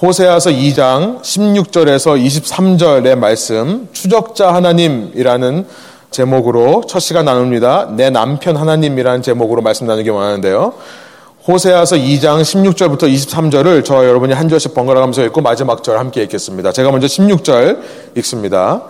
[0.00, 5.66] 호세아서 2장 16절에서 23절의 말씀 추적자 하나님이라는
[6.12, 7.88] 제목으로 첫 시간 나눕니다.
[7.96, 10.72] 내 남편 하나님이라는 제목으로 말씀 나누기 원하는데요.
[11.48, 16.70] 호세아서 2장 16절부터 23절을 저 여러분이 한 절씩 번갈아 가면서 읽고 마지막 절 함께 읽겠습니다.
[16.70, 17.80] 제가 먼저 16절
[18.18, 18.82] 읽습니다.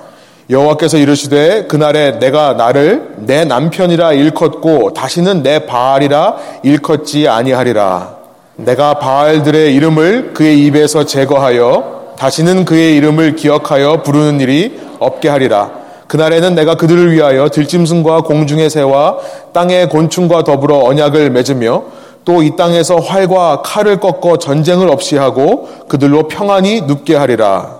[0.50, 8.18] 여호와께서 이르시되 그날에 내가 나를 내 남편이라 일컫고 다시는 내 바알이라 일컫지 아니하리라.
[8.58, 15.70] 내가 바알들의 이름을 그의 입에서 제거하여 다시는 그의 이름을 기억하여 부르는 일이 없게 하리라.
[16.08, 19.18] 그날에는 내가 그들을 위하여 들짐승과 공중의 새와
[19.52, 21.84] 땅의 곤충과 더불어 언약을 맺으며
[22.24, 27.78] 또 이 땅에서 활과 칼을 꺾어 전쟁을 없이 하고 그들로 평안히 눕게 하리라.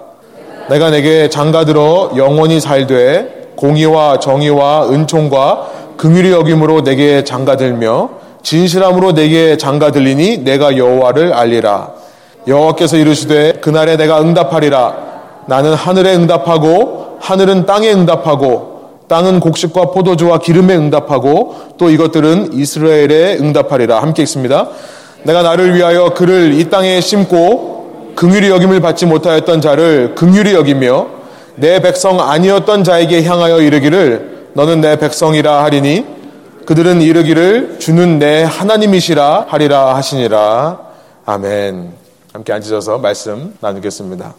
[0.71, 5.67] 내가 내게 장가들어 영원히 살되 공의와 정의와 은총과
[5.97, 11.91] 긍휼히 여김으로 내게 장가들며 진실함으로 내게 장가 들리니 내가 여호와를 알리라.
[12.47, 14.97] 여호와께서 이르시되 그날에 내가 응답하리라.
[15.49, 24.01] 나는 하늘에 응답하고 하늘은 땅에 응답하고 땅은 곡식과 포도주와 기름에 응답하고 또 이것들은 이스라엘에 응답하리라.
[24.01, 24.69] 함께 읽습니다.
[25.25, 31.07] 내가 나를 위하여 그를 이 땅에 심고 긍휼히 여김을 받지 못하였던 자를 긍휼히 여기며
[31.57, 36.18] 내 백성 아니었던 자에게 향하여 이르기를 너는 내 백성이라 하리니
[36.69, 40.79] 그들은 이르기를 주는 내 하나님이시라 하리라 하시니라.
[41.25, 41.95] 아멘.
[42.35, 44.35] 함께 앉으셔서 말씀 나누겠습니다.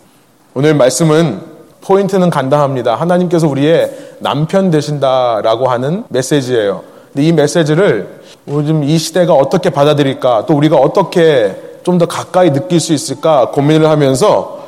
[0.53, 1.41] 오늘 말씀은
[1.81, 2.93] 포인트는 간단합니다.
[2.93, 6.83] 하나님께서 우리의 남편 되신다라고 하는 메시지예요.
[7.11, 12.79] 근데 이 메시지를 요즘 이 시대가 어떻게 받아들일까, 또 우리가 어떻게 좀 더 가까이 느낄
[12.79, 14.67] 수 있을까 고민을 하면서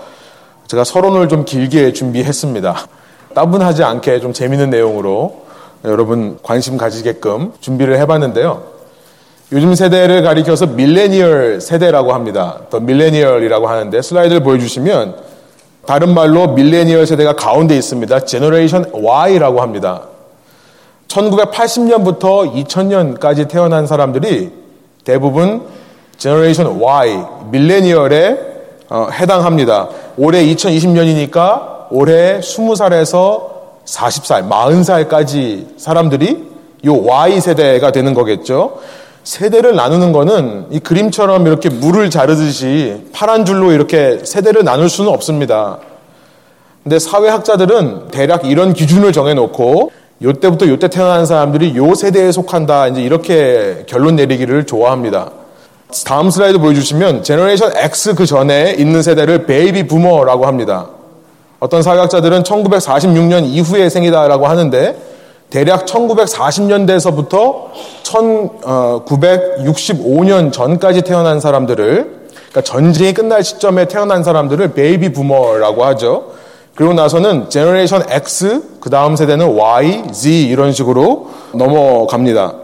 [0.66, 2.88] 제가 서론을 좀 길게 준비했습니다.
[3.36, 5.41] 따분하지 않게 좀 재밌는 내용으로
[5.86, 8.64] 여러분 관심 가지게끔 준비를 해봤는데요.
[9.52, 12.60] 요즘 세대를 가리켜서 밀레니얼 세대라고 합니다.
[12.70, 15.16] the millennial이라고 하는데 슬라이드를 보여주시면
[15.86, 18.22] 다른 말로 밀레니얼 세대가 가운데 있습니다.
[18.26, 20.04] generation Y라고 합니다.
[21.08, 24.52] 1980년부터 2000년까지 태어난 사람들이
[25.04, 25.64] 대부분
[26.18, 28.52] generation Y, millennial에
[28.90, 29.90] 어, 해당합니다.
[30.18, 33.51] 올해 2020년이니까 올해 20살에서
[33.86, 36.52] 40살, 40살까지 사람들이
[36.84, 38.80] 이 Y 세대가 되는 거겠죠.
[39.24, 45.78] 세대를 나누는 거는 이 그림처럼 이렇게 물을 자르듯이 파란 줄로 이렇게 세대를 나눌 수는 없습니다.
[46.84, 49.92] 근데 사회학자들은 대략 이런 기준을 정해놓고
[50.24, 55.32] 요때부터 요때 태어난 사람들이 요 세대에 속한다 이제 이렇게 결론 내리기를 좋아합니다.
[56.06, 60.90] 다음 슬라이드 보여주시면 generation X 그 전에 있는 세대를 baby boomer라고 합니다.
[61.62, 64.98] 어떤 사회학자들은 1946년 이후의 생이다라고 하는데
[65.52, 67.68] 대략 1940년대에서부터
[68.04, 76.32] 1965년 전까지 태어난 사람들을 그러니까 전쟁이 끝날 시점에 태어난 사람들을 baby boomer라고 하죠.
[76.74, 82.56] 그리고 나서는 generation X, 그 다음 세대는 Y, Z 이런 식으로 넘어갑니다.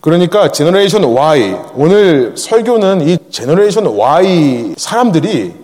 [0.00, 5.62] 그러니까 generation Y, 오늘 설교는 이 generation Y 사람들이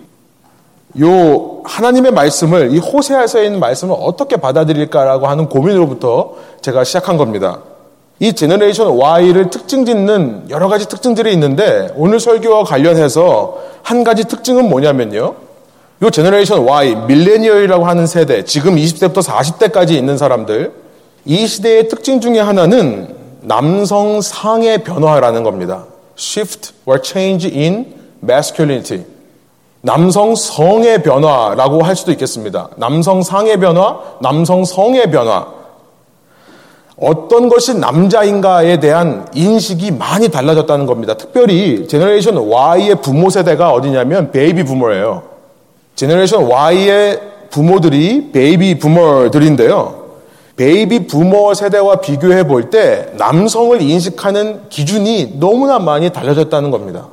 [1.01, 7.61] 요 하나님의 말씀을 이 호세아서에 있는 말씀을 어떻게 받아들일까라고 하는 고민으로부터 제가 시작한 겁니다.
[8.19, 14.67] 이 generation Y를 특징 짓는 여러 가지 특징들이 있는데 오늘 설교와 관련해서 한 가지 특징은
[14.69, 15.35] 뭐냐면요.
[16.01, 20.73] 요 generation Y, millennial이라고 하는 세대, 지금 20대부터 40대까지 있는 사람들,
[21.25, 25.85] 이 시대의 특징 중에 하나는 남성 상의 변화라는 겁니다.
[26.17, 29.18] Shift or change in masculinity.
[29.81, 32.69] 남성 성의 변화라고 할 수도 있겠습니다.
[32.75, 35.47] 남성 상의 변화, 남성 성의 변화.
[37.01, 41.13] 어떤 것이 남자인가에 대한 인식이 많이 달라졌다는 겁니다.
[41.13, 45.23] 특별히 generation Y의 부모 세대가 어디냐면 baby boomer예요.
[45.95, 49.99] generation Y의 부모들이 베이비 부머들인데요.
[50.57, 57.07] 베이비 부머 세대와 비교해 볼 때 남성을 인식하는 기준이 너무나 많이 달라졌다는 겁니다.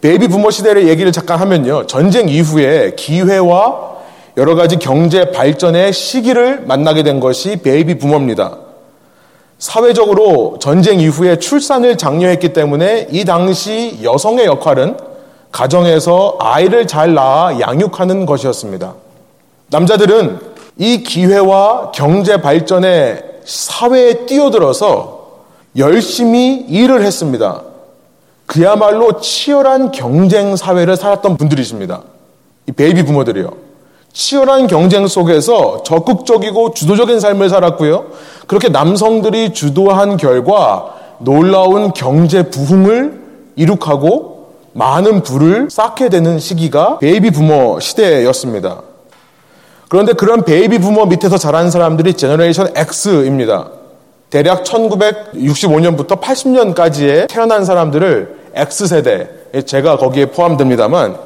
[0.00, 1.86] 베이비 부머 시대를 얘기를 잠깐 하면요.
[1.86, 3.96] 전쟁 이후에 기회와
[4.36, 8.58] 여러 가지 경제 발전의 시기를 만나게 된 것이 베이비 부머입니다.
[9.58, 14.96] 사회적으로 전쟁 이후에 출산을 장려했기 때문에 이 당시 여성의 역할은
[15.50, 18.94] 가정에서 아이를 잘 낳아 양육하는 것이었습니다.
[19.70, 20.38] 남자들은
[20.76, 25.18] 이 기회와 경제 발전에 사회에 뛰어들어서
[25.76, 27.62] 열심히 일을 했습니다.
[28.48, 32.00] 그야말로 치열한 경쟁 사회를 살았던 분들이십니다.
[32.66, 33.50] 이 베이비 부모들이요.
[34.14, 38.06] 치열한 경쟁 속에서 적극적이고 주도적인 삶을 살았고요.
[38.46, 43.20] 그렇게 남성들이 주도한 결과 놀라운 경제 부흥을
[43.54, 48.80] 이룩하고 많은 부를 쌓게 되는 시기가 베이비 부머 시대였습니다.
[49.88, 53.68] 그런데 그런 베이비 부머 밑에서 자란 사람들이 Generation X입니다.
[54.30, 61.18] 대략 1965년부터 80년까지에 태어난 사람들을 X세대, 제가 거기에 포함됩니다만,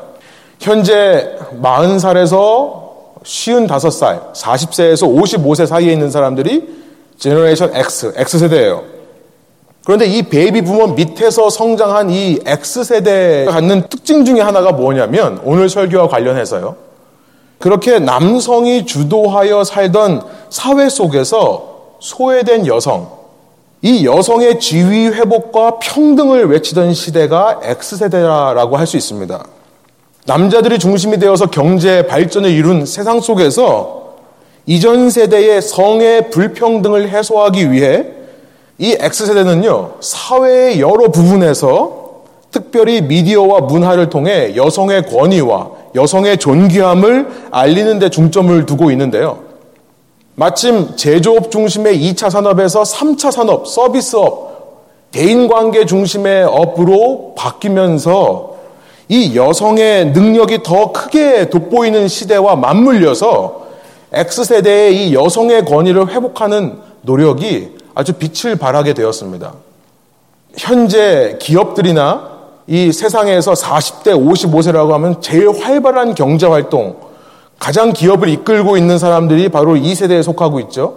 [0.61, 2.83] 현재 40살에서
[3.25, 6.69] 55살, 40세에서 55세 사이에 있는 사람들이
[7.19, 8.83] Generation X, X세대예요.
[9.85, 16.09] 그런데 이 베이비 부모 밑에서 성장한 이 X세대가 갖는 특징 중에 하나가 뭐냐면 오늘 설교와
[16.09, 16.77] 관련해서요.
[17.59, 23.22] 그렇게 남성이 주도하여 살던 사회 속에서 소외된 여성,
[23.85, 29.45] 이 여성의 지위 회복과 평등을 외치던 시대가 X세대라고 할 수 있습니다.
[30.25, 34.15] 남자들이 중심이 되어서 경제 발전을 이룬 세상 속에서
[34.67, 38.07] 이전 세대의 성의 불평등을 해소하기 위해
[38.79, 48.09] 이 X세대는요, 사회의 여러 부분에서 특별히 미디어와 문화를 통해 여성의 권위와 여성의 존귀함을 알리는 데
[48.11, 49.52] 중점을 두고 있는데요.
[50.35, 54.53] 마침 제조업 중심의 2차 산업에서 3차 산업, 서비스업,
[55.11, 58.57] 대인관계 중심의 업으로 바뀌면서
[59.09, 63.63] 이 여성의 능력이 더 크게 돋보이는 시대와 맞물려서
[64.13, 69.53] X세대의 이 여성의 권위를 회복하는 노력이 아주 빛을 발하게 되었습니다.
[70.57, 72.31] 현재 기업들이나
[72.67, 76.97] 이 세상에서 40대, 55세라고 하면 제일 활발한 경제 활동,
[77.63, 80.97] 가장 기업을 이끌고 있는 사람들이 바로 이 세대에 속하고 있죠.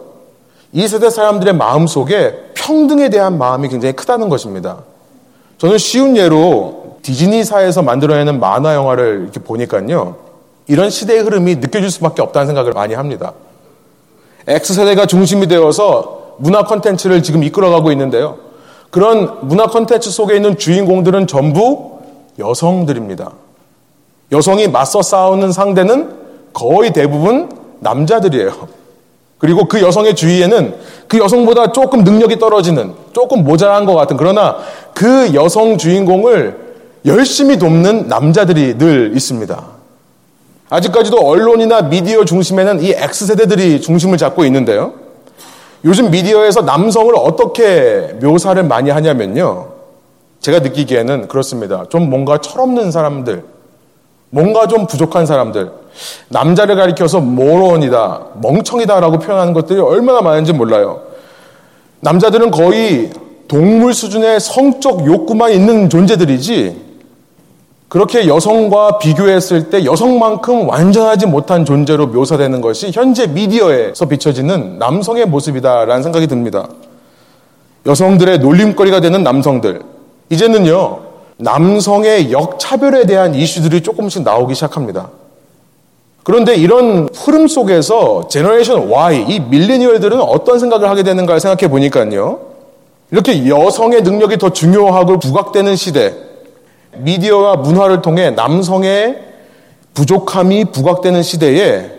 [0.73, 4.79] 이 세대 사람들의 마음 속에 평등에 대한 마음이 굉장히 크다는 것입니다.
[5.59, 10.15] 저는 쉬운 예로 디즈니사에서 만들어내는 만화 영화를 이렇게 보니까요.
[10.65, 13.33] 이런 시대의 흐름이 느껴질 수밖에 없다는 생각을 많이 합니다.
[14.47, 18.39] X세대가 중심이 되어서 문화 콘텐츠를 지금 이끌어가고 있는데요.
[18.89, 21.99] 그런 문화 콘텐츠 속에 있는 주인공들은 전부
[22.39, 23.33] 여성들입니다.
[24.31, 26.24] 여성이 맞서 싸우는 상대는
[26.55, 27.49] 거의 대부분
[27.81, 28.67] 남자들이에요.
[29.37, 30.73] 그리고 그 여성의 주위에는
[31.07, 34.57] 그 여성보다 조금 능력이 떨어지는, 조금 모자란 것 같은, 그러나
[34.93, 36.57] 그 여성 주인공을
[37.05, 39.63] 열심히 돕는 남자들이 늘 있습니다.
[40.69, 44.93] 아직까지도 언론이나 미디어 중심에는 이 X세대들이 중심을 잡고 있는데요.
[45.83, 49.67] 요즘 미디어에서 남성을 어떻게 묘사를 많이 하냐면요.
[50.39, 51.85] 제가 느끼기에는 그렇습니다.
[51.89, 53.43] 좀 뭔가 철없는 사람들,
[54.29, 55.84] 뭔가 좀 부족한 사람들,
[56.29, 61.01] 남자를 가리켜서 모론이다, 멍청이다라고 표현하는 것들이 얼마나 많은지 몰라요.
[62.01, 63.11] 남자들은 거의
[63.47, 66.85] 동물 수준의 성적 욕구만 있는 존재들이지,
[67.87, 76.03] 그렇게 여성과 비교했을 때 여성만큼 완전하지 못한 존재로 묘사되는 것이 현재 미디어에서 비춰지는 남성의 모습이다라는
[76.03, 76.67] 생각이 듭니다.
[77.85, 79.81] 여성들의 놀림거리가 되는 남성들.
[80.29, 80.99] 이제는요,
[81.37, 85.09] 남성의 역차별에 대한 이슈들이 조금씩 나오기 시작합니다.
[86.25, 92.39] 그런데 이런 흐름 속에서 Generation Y, 이 밀레니얼들은 어떤 생각을 하게 되는가 생각해 보니까요.
[93.11, 96.15] 이렇게 여성의 능력이 더 중요하고 부각되는 시대,
[96.97, 99.19] 미디어와 문화를 통해 남성의
[99.93, 101.91] 부족함이 부각되는 시대에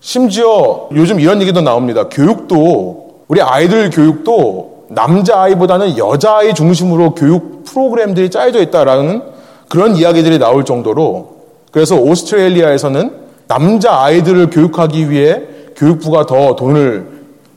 [0.00, 2.08] 심지어 요즘 이런 얘기도 나옵니다.
[2.08, 9.22] 교육도 우리 아이들 교육도 남자 아이보다는 여자 아이 중심으로 교육 프로그램들이 짜여져 있다라는
[9.68, 11.36] 그런 이야기들이 나올 정도로
[11.70, 13.21] 그래서 오스트레일리아에서는
[13.52, 15.42] 남자 아이들을 교육하기 위해
[15.76, 17.06] 교육부가 더 돈을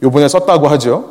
[0.04, 1.06] 요번에 썼다고 하죠.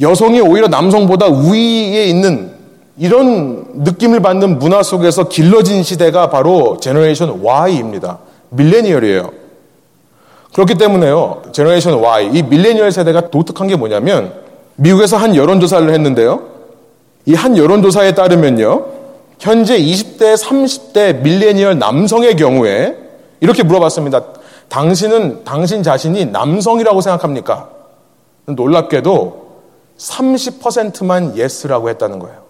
[0.00, 2.50] 여성이 오히려 남성보다 우위에 있는
[2.98, 8.18] 이런 느낌을 받는 문화 속에서 길러진 시대가 바로 Generation Y입니다.
[8.50, 9.30] 밀레니얼이에요.
[10.54, 11.42] 그렇기 때문에요.
[11.52, 14.32] Generation Y, 이 밀레니얼 세대가 독특한 게 뭐냐면
[14.74, 16.40] 미국에서 한 여론조사를 했는데요.
[17.26, 18.86] 이 한 여론조사에 따르면요.
[19.38, 23.02] 현재 20대, 30대 밀레니얼 남성의 경우에
[23.42, 24.22] 이렇게 물어봤습니다.
[24.68, 27.70] 당신은 당신 자신이 남성이라고 생각합니까?
[28.46, 29.42] 놀랍게도
[29.98, 32.42] 30%만 yes라고 했다는 거예요.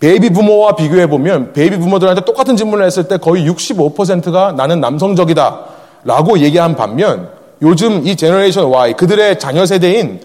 [0.00, 5.64] 베이비 부머와 비교해 보면 베이비 부머들한테 똑같은 질문을 했을 때 거의 65%가 나는 남성적이다
[6.02, 7.30] 라고 얘기한 반면
[7.62, 10.20] 요즘 이 Generation Y 그들의 자녀 세대인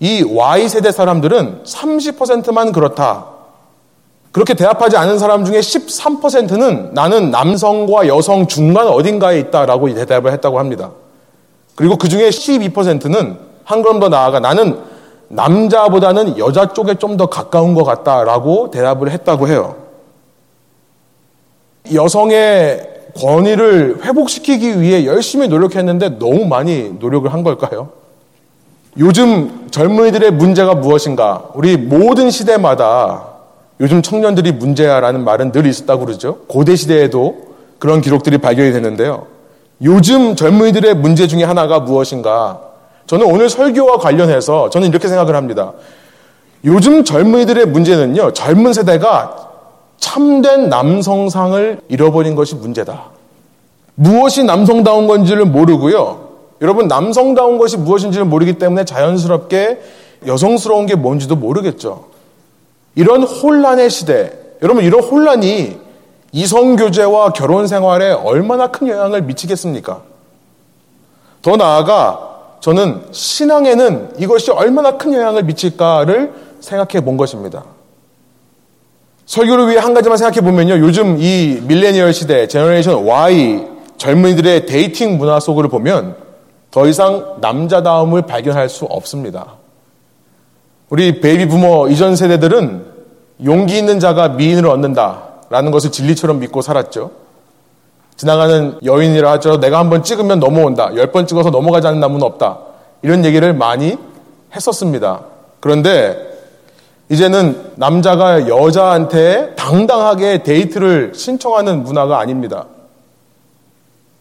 [0.00, 3.31] 이 Y 세대 사람들은 30%만 그렇다.
[4.32, 10.90] 그렇게 대답하지 않은 사람 중에 13%는 나는 남성과 여성 중간 어딘가에 있다라고 대답을 했다고 합니다.
[11.74, 14.78] 그리고 그 중에 12%는 한 걸음 더 나아가 나는
[15.28, 19.76] 남자보다는 여자 쪽에 좀 더 가까운 것 같다라고 대답을 했다고 해요.
[21.92, 27.90] 여성의 권위를 회복시키기 위해 열심히 노력했는데 너무 많이 노력을 한 걸까요?
[28.98, 31.44] 요즘 젊은이들의 문제가 무엇인가?
[31.54, 33.31] 우리 모든 시대마다
[33.82, 36.38] 요즘 청년들이 문제야라는 말은 늘 있었다고 그러죠.
[36.46, 39.26] 고대 시대에도 그런 기록들이 발견이 되는데요.
[39.82, 42.60] 요즘 젊은이들의 문제 중에 하나가 무엇인가?
[43.08, 45.72] 저는 오늘 설교와 관련해서 저는 이렇게 생각을 합니다.
[46.64, 49.48] 요즘 젊은이들의 문제는요, 젊은 세대가
[49.98, 53.06] 참된 남성상을 잃어버린 것이 문제다.
[53.96, 56.28] 무엇이 남성다운 건지를 모르고요.
[56.60, 59.80] 여러분, 남성다운 것이 무엇인지를 모르기 때문에 자연스럽게
[60.24, 62.11] 여성스러운 게 뭔지도 모르겠죠.
[62.94, 64.32] 이런 혼란의 시대,
[64.62, 65.80] 여러분, 이런 혼란이
[66.32, 70.02] 이성교제와 결혼 생활에 얼마나 큰 영향을 미치겠습니까?
[71.42, 72.30] 더 나아가
[72.60, 77.64] 저는 신앙에는 이것이 얼마나 큰 영향을 미칠까를 생각해 본 것입니다.
[79.26, 80.78] 설교를 위해 한 가지만 생각해 보면요.
[80.78, 86.16] 요즘 이 밀레니얼 시대, Generation Y 젊은이들의 dating 문화 속을 보면
[86.70, 89.61] 더 이상 남자다움을 발견할 수 없습니다.
[90.92, 92.84] 우리 베이비 부머 이전 세대들은
[93.46, 97.12] 용기 있는 자가 미인을 얻는다라는 것을 진리처럼 믿고 살았죠.
[98.16, 99.58] 지나가는 여인이라 하죠.
[99.58, 100.94] 내가 한번 찍으면 넘어온다.
[100.94, 102.58] 열 번 찍어서 넘어가지 않는 나무는 없다.
[103.00, 103.96] 이런 얘기를 많이
[104.54, 105.22] 했었습니다.
[105.60, 106.30] 그런데
[107.08, 112.66] 이제는 남자가 여자한테 당당하게 데이트를 신청하는 문화가 아닙니다.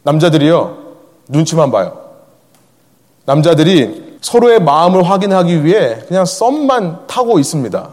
[0.03, 0.77] 남자들이요,
[1.27, 1.99] 눈치만 봐요.
[3.25, 7.89] 남자들이 서로의 마음을 확인하기 위해 그냥 썸만 타고 있습니다.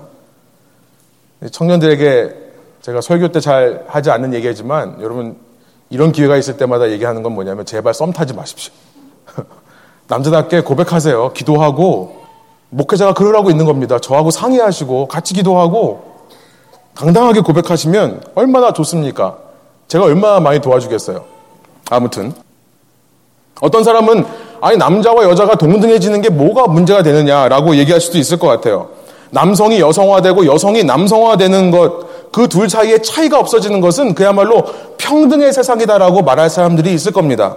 [1.51, 2.35] 청년들에게
[2.83, 5.37] 제가 설교 때 잘 하지 않는 얘기지만 여러분
[5.91, 8.73] 이런 기회가 있을 때마다 얘기하는 건 뭐냐면 제발 썸 타지 마십시오.
[10.09, 11.33] 남자답게 고백하세요.
[11.33, 12.25] 기도하고
[12.71, 13.99] 목회자가 그러라고 있는 겁니다.
[13.99, 16.19] 저하고 상의하시고 같이 기도하고
[16.95, 19.39] 당당하게 고백하시면 얼마나 좋습니까?
[19.87, 21.25] 제가 얼마나 많이 도와주겠어요.
[21.91, 22.35] 아무튼
[23.61, 24.27] 어떤 사람은
[24.61, 28.89] 아니 남자와 여자가 동등해지는 게 뭐가 문제가 되느냐라고 얘기할 수도 있을 것 같아요.
[29.31, 34.63] 남성이 여성화되고 여성이 남성화되는 것 그 둘 사이에 차이가 없어지는 것은 그야말로
[34.99, 37.57] 평등의 세상이다라고 말할 사람들이 있을 겁니다.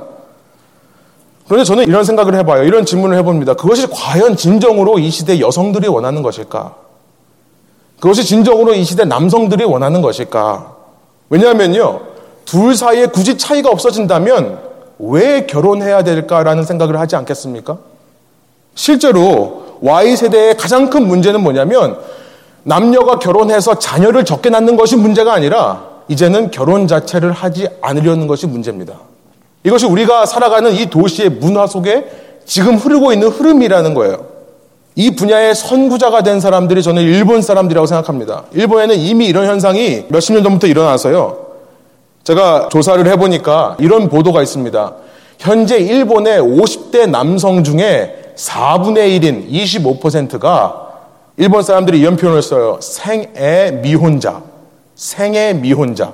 [1.47, 2.63] 그런데 저는 이런 생각을 해봐요.
[2.63, 3.55] 이런 질문을 해봅니다.
[3.55, 6.75] 그것이 과연 진정으로 이 시대 여성들이 원하는 것일까?
[7.99, 10.75] 그것이 진정으로 이 시대 남성들이 원하는 것일까?
[11.29, 12.01] 왜냐하면요.
[12.45, 14.70] 둘 사이에 굳이 차이가 없어진다면
[15.01, 17.77] 왜 결혼해야 될까라는 생각을 하지 않겠습니까?
[18.75, 21.97] 실제로 Y세대의 가장 큰 문제는 뭐냐면
[22.63, 28.93] 남녀가 결혼해서 자녀를 적게 낳는 것이 문제가 아니라 이제는 결혼 자체를 하지 않으려는 것이 문제입니다.
[29.63, 32.09] 이것이 우리가 살아가는 이 도시의 문화 속에
[32.45, 34.25] 지금 흐르고 있는 흐름이라는 거예요.
[34.95, 38.43] 이 분야의 선구자가 된 사람들이 저는 일본 사람들이라고 생각합니다.
[38.51, 41.50] 일본에는 이미 이런 현상이 몇십 년 전부터 일어나서요.
[42.23, 44.93] 제가 조사를 해보니까 이런 보도가 있습니다.
[45.39, 50.89] 현재 일본의 50대 남성 중에 4분의 1인 25%가
[51.37, 52.77] 일본 사람들이 이런 표현을 써요.
[52.79, 54.43] 생애 미혼자.
[54.95, 56.13] 생애 미혼자.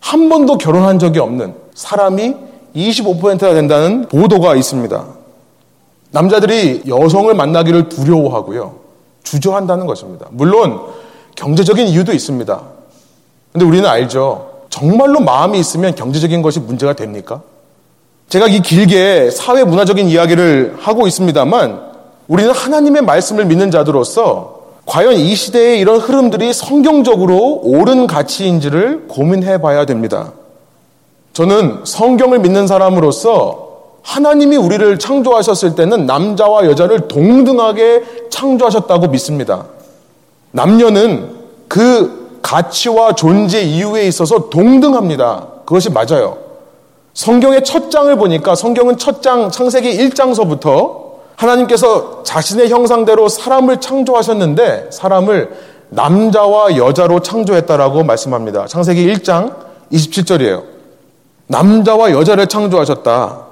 [0.00, 2.34] 한 번도 결혼한 적이 없는 사람이
[2.74, 5.04] 25%가 된다는 보도가 있습니다.
[6.10, 8.74] 남자들이 여성을 만나기를 두려워하고요.
[9.22, 10.26] 주저한다는 것입니다.
[10.30, 10.80] 물론
[11.36, 12.60] 경제적인 이유도 있습니다.
[13.52, 14.51] 근데 우리는 알죠.
[14.72, 17.42] 정말로 마음이 있으면 경제적인 것이 문제가 됩니까?
[18.30, 21.92] 제가 이 길게 사회 문화적인 이야기를 하고 있습니다만
[22.26, 29.84] 우리는 하나님의 말씀을 믿는 자들로서 과연 이 시대의 이런 흐름들이 성경적으로 옳은 가치인지를 고민해 봐야
[29.84, 30.32] 됩니다.
[31.34, 39.66] 저는 성경을 믿는 사람으로서 하나님이 우리를 창조하셨을 때는 남자와 여자를 동등하게 창조하셨다고 믿습니다.
[40.52, 41.28] 남녀는
[41.68, 45.46] 그 가치와 존재 이유에 있어서 동등합니다.
[45.64, 46.38] 그것이 맞아요.
[47.14, 51.02] 성경의 첫 장을 보니까 성경은 첫 장 창세기 1장서부터
[51.36, 55.50] 하나님께서 자신의 형상대로 사람을 창조하셨는데 사람을
[55.90, 58.66] 남자와 여자로 창조했다라고 말씀합니다.
[58.66, 59.54] 창세기 1장
[59.92, 60.62] 27절이에요.
[61.48, 63.46] 남자와 여자를 창조하셨다.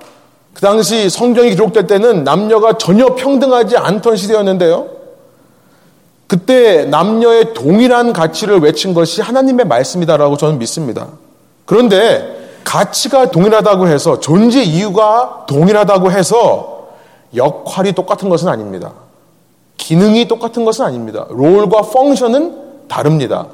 [0.55, 4.87] 그 당시 성경이 기록될 때는 남녀가 전혀 평등하지 않던 시대였는데요.
[6.31, 11.09] 그때 남녀의 동일한 가치를 외친 것이 하나님의 말씀이다라고 저는 믿습니다.
[11.67, 16.87] 그런데 가치가 동일하다고 해서 존재 이유가 동일하다고 해서
[17.35, 18.93] 역할이 똑같은 것은 아닙니다.
[19.77, 21.27] 기능이 똑같은 것은 아닙니다.
[21.31, 23.49] 롤과 펑션은 다릅니다.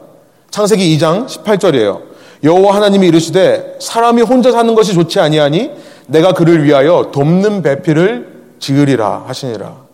[0.50, 2.02] 창세기 2장 18절이에요.
[2.44, 5.70] 여호와 하나님이 이르시되 사람이 혼자 사는 것이 좋지 아니하니
[6.08, 9.85] 내가 그를 위하여 돕는 배필을 지으리라 하시니라.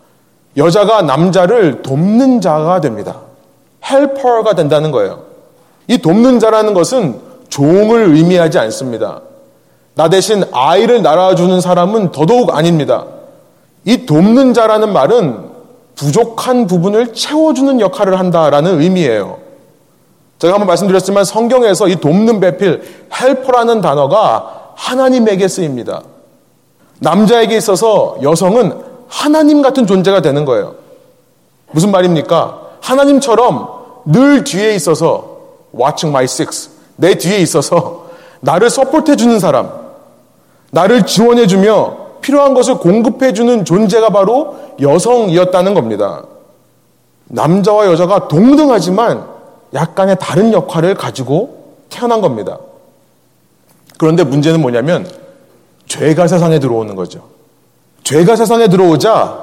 [0.56, 3.16] 여자가 남자를 돕는 자가 됩니다.
[3.85, 5.25] 헬퍼가 된다는 거예요.
[5.88, 9.21] 이 돕는 자라는 것은 종을 의미하지 않습니다.
[9.94, 13.06] 나 대신 아이를 낳아주는 사람은 더더욱 아닙니다.
[13.85, 15.50] 이 돕는 자라는 말은
[15.97, 19.38] 부족한 부분을 채워주는 역할을 한다라는 의미예요.
[20.38, 22.82] 제가 한번 말씀드렸지만 성경에서 이 돕는 배필,
[23.14, 26.02] 헬퍼라는 단어가 하나님에게 쓰입니다.
[27.00, 30.75] 남자에게 있어서 여성은 하나님 같은 존재가 되는 거예요.
[31.71, 32.61] 무슨 말입니까?
[32.81, 33.69] 하나님처럼
[34.07, 35.37] 늘 뒤에 있어서
[35.78, 38.07] watching my six 내 뒤에 있어서
[38.40, 39.71] 나를 서포트해 주는 사람,
[40.71, 46.25] 나를 지원해 주며 필요한 것을 공급해 주는 존재가 바로 여성이었다는 겁니다.
[47.26, 49.26] 남자와 여자가 동등하지만
[49.75, 52.59] 약간의 다른 역할을 가지고 태어난 겁니다.
[53.99, 55.07] 그런데 문제는 뭐냐면
[55.87, 57.33] 죄가 세상에 들어오는 거죠.
[58.04, 59.42] 죄가 세상에 들어오자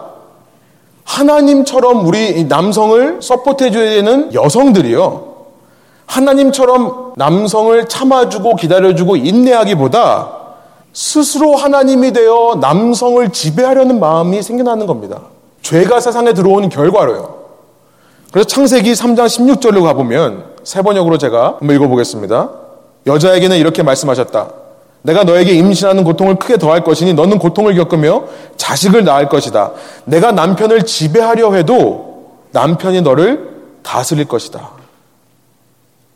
[1.04, 5.30] 하나님처럼 우리 남성을 서포트해줘야 되는 여성들이요.
[6.06, 10.32] 하나님처럼 남성을 참아주고 기다려주고 인내하기보다
[10.94, 15.22] 스스로 하나님이 되어 남성을 지배하려는 마음이 생겨나는 겁니다.
[15.62, 17.40] 죄가 세상에 들어오는 결과로요.
[18.32, 22.50] 그래서 창세기 3장 16절로 가보면 세 번역으로 제가 한번 읽어보겠습니다.
[23.08, 24.59] 여자에게는 이렇게 말씀하셨다.
[25.02, 28.24] 내가 너에게 임신하는 고통을 크게 더할 것이니 너는 고통을 겪으며
[28.58, 29.72] 자식을 낳을 것이다.
[30.06, 33.50] 내가 남편을 지배하려 해도 남편이 너를
[33.82, 34.72] 다스릴 것이다.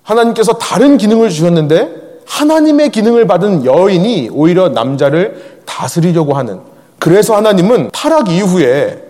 [0.03, 6.59] 하나님께서 다른 기능을 주셨는데 하나님의 기능을 받은 여인이 오히려 남자를 다스리려고 하는
[6.99, 9.01] 그래서 하나님은 타락 이후에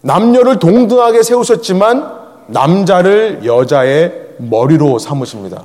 [0.00, 5.64] 남녀를 동등하게 세우셨지만 남자를 여자의 머리로 삼으십니다.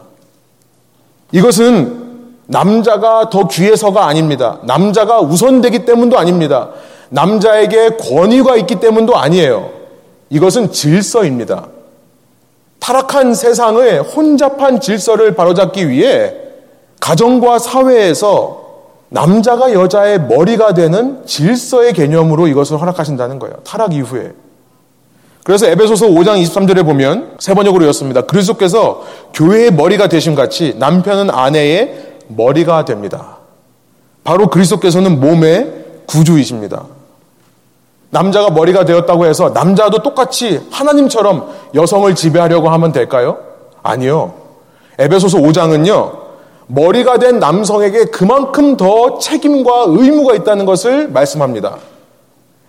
[1.32, 2.07] 이것은
[2.48, 4.60] 남자가 더 귀해서가 아닙니다.
[4.64, 6.70] 남자가 우선되기 때문도 아닙니다.
[7.10, 9.70] 남자에게 권위가 있기 때문도 아니에요.
[10.30, 11.68] 이것은 질서입니다.
[12.80, 16.34] 타락한 세상의 혼잡한 질서를 바로잡기 위해
[17.00, 18.66] 가정과 사회에서
[19.10, 23.56] 남자가 여자의 머리가 되는 질서의 개념으로 이것을 허락하신다는 거예요.
[23.64, 24.34] 타락 이후에.
[25.44, 28.22] 그래서 에베소서 5장 23절에 보면 세 번역으로 였습니다.
[28.22, 33.38] 그리스도께서 교회의 머리가 되신 같이 남편은 아내의 머리가 됩니다.
[34.24, 36.86] 바로 그리스도께서는 몸의 구주이십니다.
[38.10, 43.38] 남자가 머리가 되었다고 해서 남자도 똑같이 하나님처럼 여성을 지배하려고 하면 될까요?
[43.84, 44.34] 아니요.
[45.00, 46.12] 에베소서 5장은요,
[46.68, 51.78] 머리가 된 남성에게 그만큼 더 책임과 의무가 있다는 것을 말씀합니다.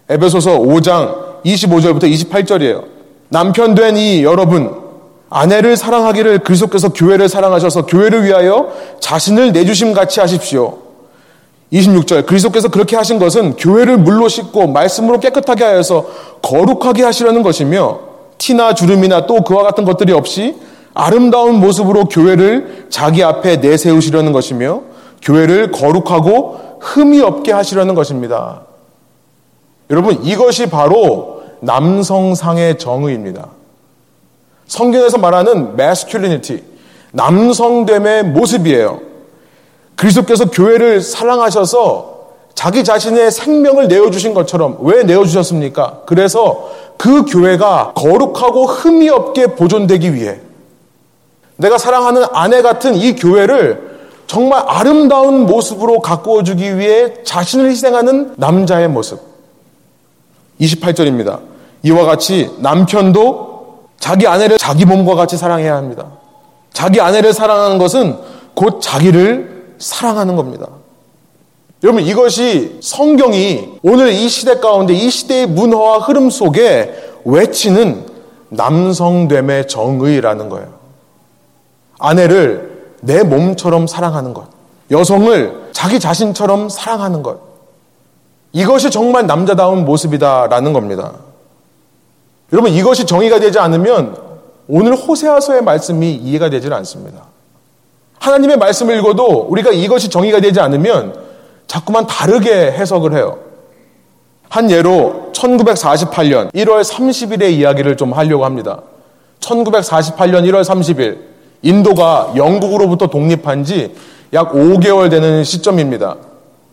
[0.08, 2.84] 에베소서 5장 25절부터 28절이에요.
[3.28, 4.87] 남편 된 이 여러분,
[5.30, 10.78] 아내를 사랑하기를 그리스도께서 교회를 사랑하셔서 교회를 위하여 자신을 내주심 같이 하십시오.
[11.72, 16.06] 26절 그리스도께서 그렇게 하신 것은 교회를 물로 씻고 말씀으로 깨끗하게 하여서
[16.40, 18.00] 거룩하게 하시려는 것이며
[18.38, 20.56] 티나 주름이나 또 그와 같은 것들이 없이
[20.94, 24.82] 아름다운 모습으로 교회를 자기 앞에 내세우시려는 것이며
[25.20, 28.62] 교회를 거룩하고 흠이 없게 하시려는 것입니다.
[29.90, 33.57] 여러분 이것이 바로 남성상의 정의입니다.
[34.68, 36.62] 성경에서 말하는 masculinity,
[37.12, 39.00] 남성됨의 모습이에요.
[39.96, 42.18] 그리스도께서 교회를 사랑하셔서
[42.54, 46.02] 자기 자신의 생명을 내어주신 것처럼 왜 내어주셨습니까?
[46.06, 50.40] 그래서 그 교회가 거룩하고 흠이 없게 보존되기 위해
[51.56, 53.88] 내가 사랑하는 아내 같은 이 교회를
[54.26, 59.20] 정말 아름다운 모습으로 가꾸어 주기 위해 자신을 희생하는 남자의 모습.
[60.60, 61.40] 28절입니다.
[61.84, 63.47] 이와 같이 남편도
[63.98, 66.06] 자기 아내를 자기 몸과 같이 사랑해야 합니다.
[66.72, 68.18] 자기 아내를 사랑하는 것은
[68.54, 70.66] 곧 자기를 사랑하는 겁니다.
[71.84, 78.06] 여러분 이것이 성경이 오늘 이 시대 가운데 이 시대의 문화와 흐름 속에 외치는
[78.48, 80.68] 남성됨의 정의라는 거예요.
[81.98, 84.46] 아내를 내 몸처럼 사랑하는 것.
[84.90, 87.40] 여성을 자기 자신처럼 사랑하는 것.
[88.52, 91.12] 이것이 정말 남자다운 모습이다라는 겁니다.
[92.52, 94.16] 여러분 이것이 정의가 되지 않으면
[94.68, 97.24] 오늘 호세아서의 말씀이 이해가 되질 않습니다.
[98.18, 101.14] 하나님의 말씀을 읽어도 우리가 이것이 정의가 되지 않으면
[101.66, 103.38] 자꾸만 다르게 해석을 해요.
[104.48, 108.82] 한 예로 1948년 1월 30일의 이야기를 좀 하려고 합니다.
[109.40, 111.18] 1948년 1월 30일
[111.62, 113.94] 인도가 영국으로부터 독립한 지
[114.32, 116.16] 약 5개월 되는 시점입니다.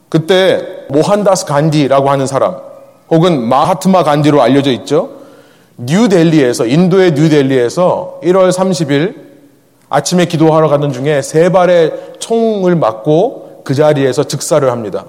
[0.10, 2.58] 그때 모한다스 간디라고 하는 사람
[3.10, 5.10] 혹은 마하트마 간디로 알려져 있죠.
[5.78, 9.16] 뉴델리에서 인도의 뉴델리에서 1월 30일
[9.90, 15.06] 아침에 기도하러 가던 중에 세 발의 총을 맞고 그 자리에서 즉사를 합니다.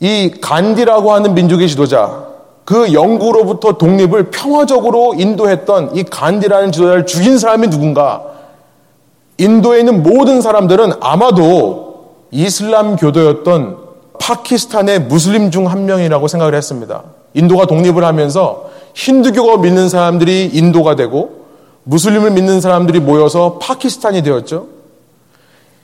[0.00, 2.26] 이 간디라고 하는 민족의 지도자,
[2.64, 8.22] 그 영구로부터 독립을 평화적으로 인도했던 이 간디라는 지도자를 죽인 사람이 누군가?
[9.38, 13.78] 인도에 있는 모든 사람들은 아마도 이슬람 교도였던
[14.20, 17.02] 파키스탄의 무슬림 중 한 명이라고 생각을 했습니다.
[17.34, 21.44] 인도가 독립을 하면서 힌두교가 믿는 사람들이 인도가 되고
[21.84, 24.68] 무슬림을 믿는 사람들이 모여서 파키스탄이 되었죠.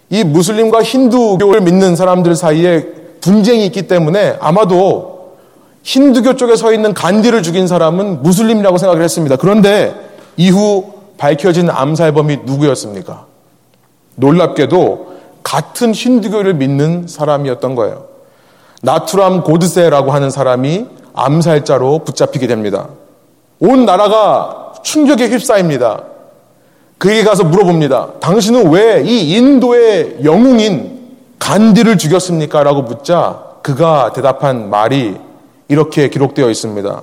[0.08, 2.86] 이 무슬림과 힌두교를 믿는 사람들 사이에
[3.20, 5.36] 분쟁이 있기 때문에 아마도
[5.82, 9.36] 힌두교 쪽에 서 있는 간디를 죽인 사람은 무슬림이라고 생각을 했습니다.
[9.36, 9.94] 그런데
[10.36, 13.26] 이후 밝혀진 암살범이 누구였습니까?
[14.16, 15.10] 놀랍게도
[15.42, 18.06] 같은 힌두교를 믿는 사람이었던 거예요.
[18.82, 22.88] 나투람 고드세라고 하는 사람이 암살자로 붙잡히게 됩니다.
[23.60, 26.04] 온 나라가 충격에 휩싸입니다.
[26.98, 28.20] 그에게 가서 물어봅니다.
[28.20, 31.00] 당신은 왜 이 인도의 영웅인
[31.38, 32.62] 간디를 죽였습니까?
[32.62, 35.16] 라고 묻자 그가 대답한 말이
[35.68, 37.02] 이렇게 기록되어 있습니다.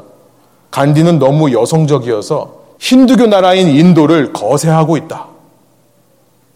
[0.72, 5.26] 간디는 너무 여성적이어서 힌두교 나라인 인도를 거세하고 있다.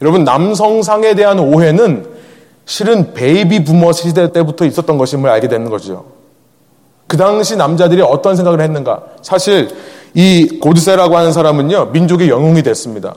[0.01, 2.05] 여러분, 남성상에 대한 오해는
[2.65, 6.05] 실은 베이비 부머 시대 때부터 있었던 것임을 알게 되는 거죠.
[7.11, 9.01] 그 당시 남자들이 어떤 생각을 했는가?
[9.21, 9.67] 사실
[10.13, 13.15] 이 고드세라고 하는 사람은요, 민족의 영웅이 됐습니다.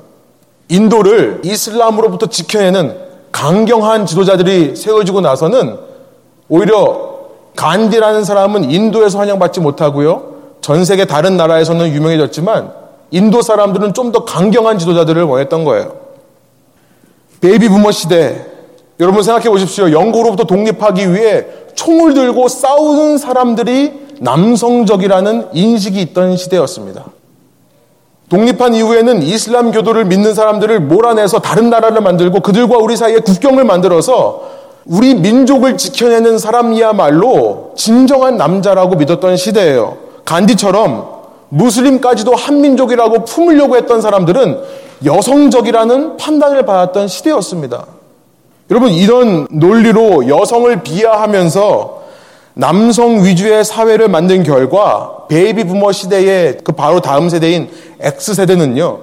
[0.69, 2.97] 인도를 이슬람으로부터 지켜내는
[3.31, 5.77] 강경한 지도자들이 세워지고 나서는
[6.49, 7.15] 오히려
[7.55, 10.35] 간디라는 사람은 인도에서 환영받지 못하고요.
[10.61, 12.73] 전 세계 다른 나라에서는 유명해졌지만
[13.13, 15.93] 인도 사람들은 좀 더 강경한 지도자들을 원했던 거예요.
[17.41, 18.45] 베이비 부머 시대
[18.99, 19.93] 여러분 생각해 보십시오.
[19.93, 27.05] 영국으로부터 독립하기 위해 총을 들고 싸우는 사람들이 남성적이라는 인식이 있던 시대였습니다.
[28.29, 34.65] 독립한 이후에는 이슬람 교도를 믿는 사람들을 몰아내서 다른 나라를 만들고 그들과 우리 사이에 국경을 만들어서
[34.87, 39.97] 우리 민족을 지켜내는 사람이야말로 진정한 남자라고 믿었던 시대예요.
[40.25, 41.15] 간디처럼
[41.51, 44.59] 무슬림까지도 한민족이라고 품으려고 했던 사람들은
[45.05, 47.87] 여성적이라는 판단을 받았던 시대였습니다.
[48.70, 52.03] 여러분, 이런 논리로 여성을 비하하면서
[52.55, 57.68] 남성 위주의 사회를 만든 결과 베이비 부머 시대의 그 바로 다음 세대인
[58.00, 59.00] X세대는요.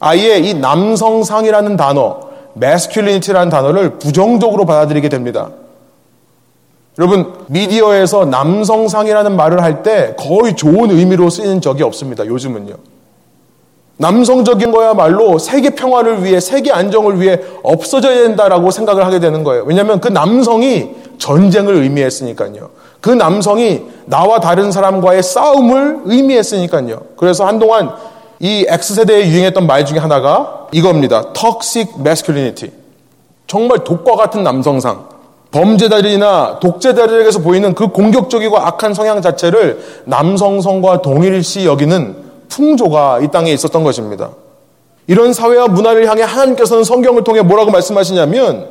[0.00, 2.20] 아예 이 남성상이라는 단어,
[2.54, 5.50] masculinity라는 단어를 부정적으로 받아들이게 됩니다.
[6.98, 12.26] 여러분, 미디어에서 남성상이라는 말을 할 때 거의 좋은 의미로 쓰이는 적이 없습니다.
[12.26, 12.74] 요즘은요.
[14.02, 19.62] 남성적인 거야말로 세계 평화를 위해, 세계 안정을 위해 없어져야 된다라고 생각을 하게 되는 거예요.
[19.64, 22.70] 왜냐하면 그 남성이 전쟁을 의미했으니까요.
[23.00, 27.00] 그 남성이 나와 다른 사람과의 싸움을 의미했으니까요.
[27.16, 27.92] 그래서 한동안
[28.40, 31.32] 이 X세대에 유행했던 말 중에 하나가 이겁니다.
[31.32, 32.72] toxic masculinity.
[33.46, 35.12] 정말 독과 같은 남성상.
[35.52, 43.82] 범죄자들이나 독재자들에게서 보이는 그 공격적이고 악한 성향 자체를 남성성과 동일시 여기는 풍조가 이 땅에 있었던
[43.82, 44.30] 것입니다.
[45.06, 48.68] 이런 사회와 문화를 향해 하나님께서는 성경을 통해 뭐라고 말씀하시냐면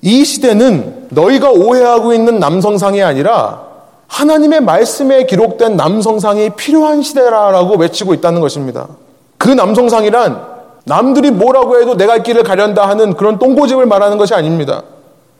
[0.00, 3.66] 이 시대는 너희가 오해하고 있는 남성상이 아니라
[4.06, 8.88] 하나님의 말씀에 기록된 남성상이 필요한 시대라라고 외치고 있다는 것입니다.
[9.36, 14.82] 그 남성상이란 남들이 뭐라고 해도 내가 길을 가련다 하는 그런 똥고집을 말하는 것이 아닙니다.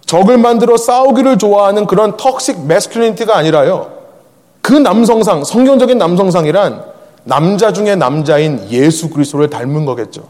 [0.05, 3.91] 적을 만들어 싸우기를 좋아하는 그런 턱식 메스큘리니티가 아니라요.
[4.61, 10.23] 그 남성상, 성경적인 남성상이란 남자 중에 남자인 예수 그리스도를 닮은 거겠죠.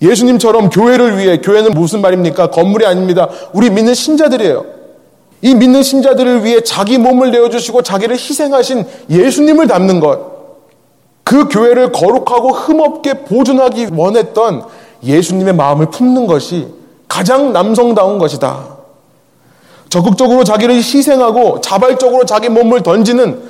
[0.00, 2.50] 예수님처럼 교회를 위해 교회는 무슨 말입니까?
[2.50, 3.28] 건물이 아닙니다.
[3.52, 4.64] 우리 믿는 신자들이에요.
[5.42, 10.38] 이 믿는 신자들을 위해 자기 몸을 내어 주시고 자기를 희생하신 예수님을 닮는 것.
[11.24, 14.64] 그 교회를 거룩하고 흠없게 보존하기 원했던
[15.04, 16.68] 예수님의 마음을 품는 것이
[17.06, 18.78] 가장 남성다운 것이다.
[19.90, 23.40] 적극적으로 자기를 희생하고 자발적으로 자기 몸을 던지는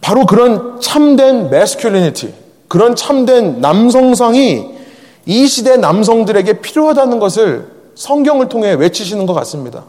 [0.00, 2.32] 바로 그런 참된 메스큘리니티,
[2.68, 4.80] 그런 참된 남성상이
[5.26, 9.84] 이 시대 남성들에게 필요하다는 것을 성경을 통해 외치시는 것 같습니다.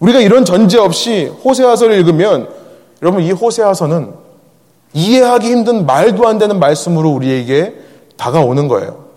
[0.00, 2.48] 우리가 이런 전제 없이 호세아서를 읽으면
[3.02, 4.12] 여러분 이 호세아서는
[4.94, 7.74] 이해하기 힘든 말도 안 되는 말씀으로 우리에게
[8.16, 9.08] 다가오는 거예요.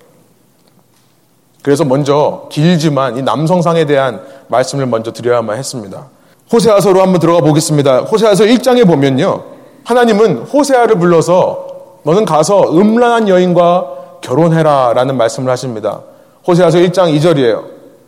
[1.61, 6.07] 그래서 먼저 길지만 이 남성상에 대한 말씀을 먼저 드려야만 했습니다.
[6.51, 7.99] 호세아서로 한번 들어가 보겠습니다.
[7.99, 9.50] 호세아서 1장에 보면요.
[9.83, 11.67] 하나님은 호세아를 불러서
[12.03, 16.01] 너는 가서 음란한 여인과 결혼해라 라는 말씀을 하십니다.
[16.47, 17.63] 호세아서 1장 2절이에요.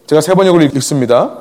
[0.08, 1.32] 제가 세 번역을 읽습니다.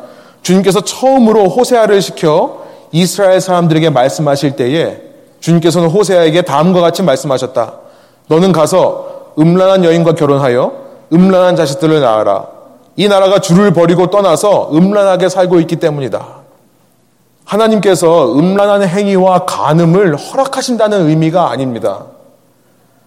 [0.42, 5.00] 주님께서 처음으로 호세아를 시켜 이스라엘 사람들에게 말씀하실 때에
[5.40, 7.72] 주님께서는 호세아에게 다음과 같이 말씀하셨다.
[8.28, 10.72] 너는 가서 음란한 여인과 결혼하여
[11.12, 12.46] 음란한 자식들을 낳아라.
[12.96, 16.41] 이 나라가 주를 버리고 떠나서 음란하게 살고 있기 때문이다.
[17.44, 22.06] 하나님께서 음란한 행위와 간음을 허락하신다는 의미가 아닙니다.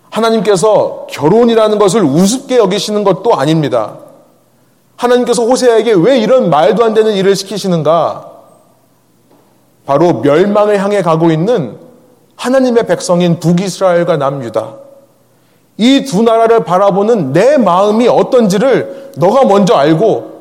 [0.09, 3.95] 하나님께서 결혼이라는 것을 우습게 여기시는 것도 아닙니다.
[4.97, 8.31] 하나님께서 호세아에게 왜 이런 말도 안 되는 일을 시키시는가?
[9.85, 11.77] 바로 멸망을 향해 가고 있는
[12.37, 14.75] 하나님의 백성인 북이스라엘과 남유다.
[15.77, 20.34] 이 두 나라를 바라보는 내 마음이 어떤지를 너가 먼저 알고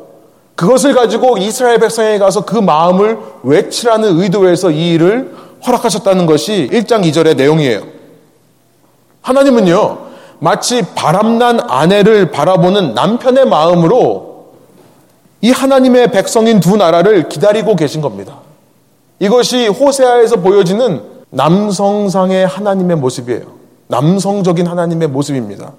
[0.54, 5.34] 그것을 가지고 이스라엘 백성에 가서 그 마음을 외치라는 의도에서 이 일을
[5.66, 7.82] 허락하셨다는 것이 1장 2절의 내용이에요.
[9.22, 9.98] 하나님은요,
[10.38, 14.52] 마치 바람난 아내를 바라보는 남편의 마음으로
[15.40, 18.38] 이 하나님의 백성인 두 나라를 기다리고 계신 겁니다.
[19.18, 23.42] 이것이 호세아에서 보여지는 남성상의 하나님의 모습이에요.
[23.88, 25.72] 남성적인 하나님의 모습입니다.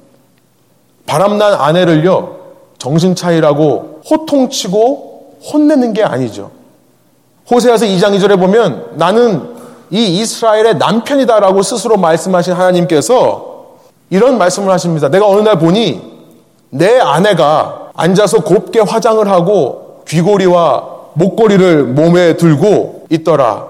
[1.06, 2.38] 바람난 아내를요,
[2.78, 6.52] 정신 차이라고 호통치고 혼내는 게 아니죠.
[7.50, 9.56] 호세아서 2장 2절에 보면 나는
[9.92, 13.76] 이 이스라엘의 남편이다라고 스스로 말씀하신 하나님께서
[14.10, 15.10] 이런 말씀을 하십니다.
[15.10, 16.02] 내가 어느 날 보니
[16.70, 23.68] 내 아내가 앉아서 곱게 화장을 하고 귀고리와 목걸이를 몸에 들고 있더라.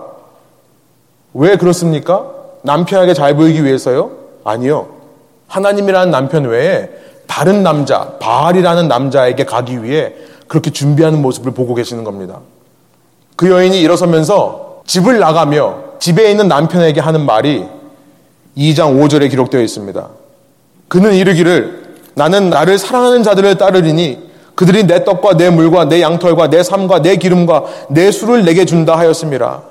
[1.34, 2.26] 왜 그렇습니까?
[2.64, 4.12] 남편에게 잘 보이기 위해서요?
[4.44, 4.88] 아니요.
[5.48, 6.90] 하나님이라는 남편 외에
[7.28, 10.14] 다른 남자, 바알이라는 남자에게 가기 위해
[10.48, 12.40] 그렇게 준비하는 모습을 보고 계시는 겁니다.
[13.36, 17.66] 그 여인이 일어서면서 집을 나가며 집에 있는 남편에게 하는 말이
[18.58, 20.08] 2장 5절에 기록되어 있습니다.
[20.88, 26.64] 그는 이르기를 나는 나를 사랑하는 자들을 따르리니 그들이 내 떡과 내 물과 내 양털과 내
[26.64, 29.64] 삶과 내 기름과 내 술을 내게 준다 하였습니다.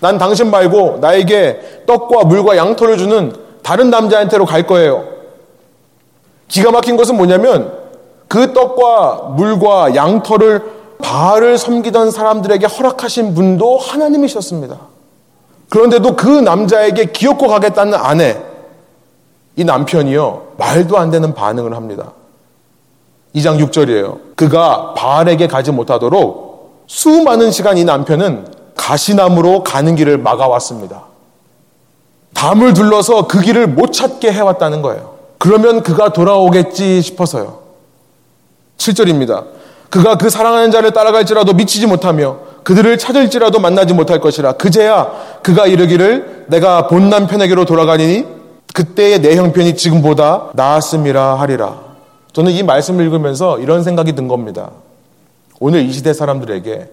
[0.00, 5.13] 난 당신 말고 나에게 떡과 물과 양털을 주는 다른 남자한테로 갈 거예요.
[6.48, 7.72] 기가 막힌 것은 뭐냐면
[8.28, 14.78] 그 떡과 물과 양털을 바알을 섬기던 사람들에게 허락하신 분도 하나님이셨습니다.
[15.68, 18.40] 그런데도 그 남자에게 기어코 가겠다는 아내,
[19.56, 22.12] 이 남편이요, 말도 안 되는 반응을 합니다.
[23.34, 24.36] 2장 6절이에요.
[24.36, 31.04] 그가 바알에게 가지 못하도록 수많은 시간 이 남편은 가시나무로 가는 길을 막아왔습니다.
[32.34, 35.13] 담을 둘러서 그 길을 못 찾게 해왔다는 거예요.
[35.44, 37.58] 그러면 그가 돌아오겠지 싶어서요.
[38.78, 39.44] 7절입니다.
[39.90, 44.52] 그가 그 사랑하는 자를 따라갈지라도 미치지 못하며 그들을 찾을지라도 만나지 못할 것이라.
[44.52, 48.24] 그제야 그가 이르기를 내가 본 남편에게로 돌아가니
[48.72, 51.78] 그때의 내 형편이 지금보다 나았음이라 하리라.
[52.32, 54.70] 저는 이 말씀을 읽으면서 이런 생각이 든 겁니다.
[55.60, 56.88] 오늘 이 시대 사람들에게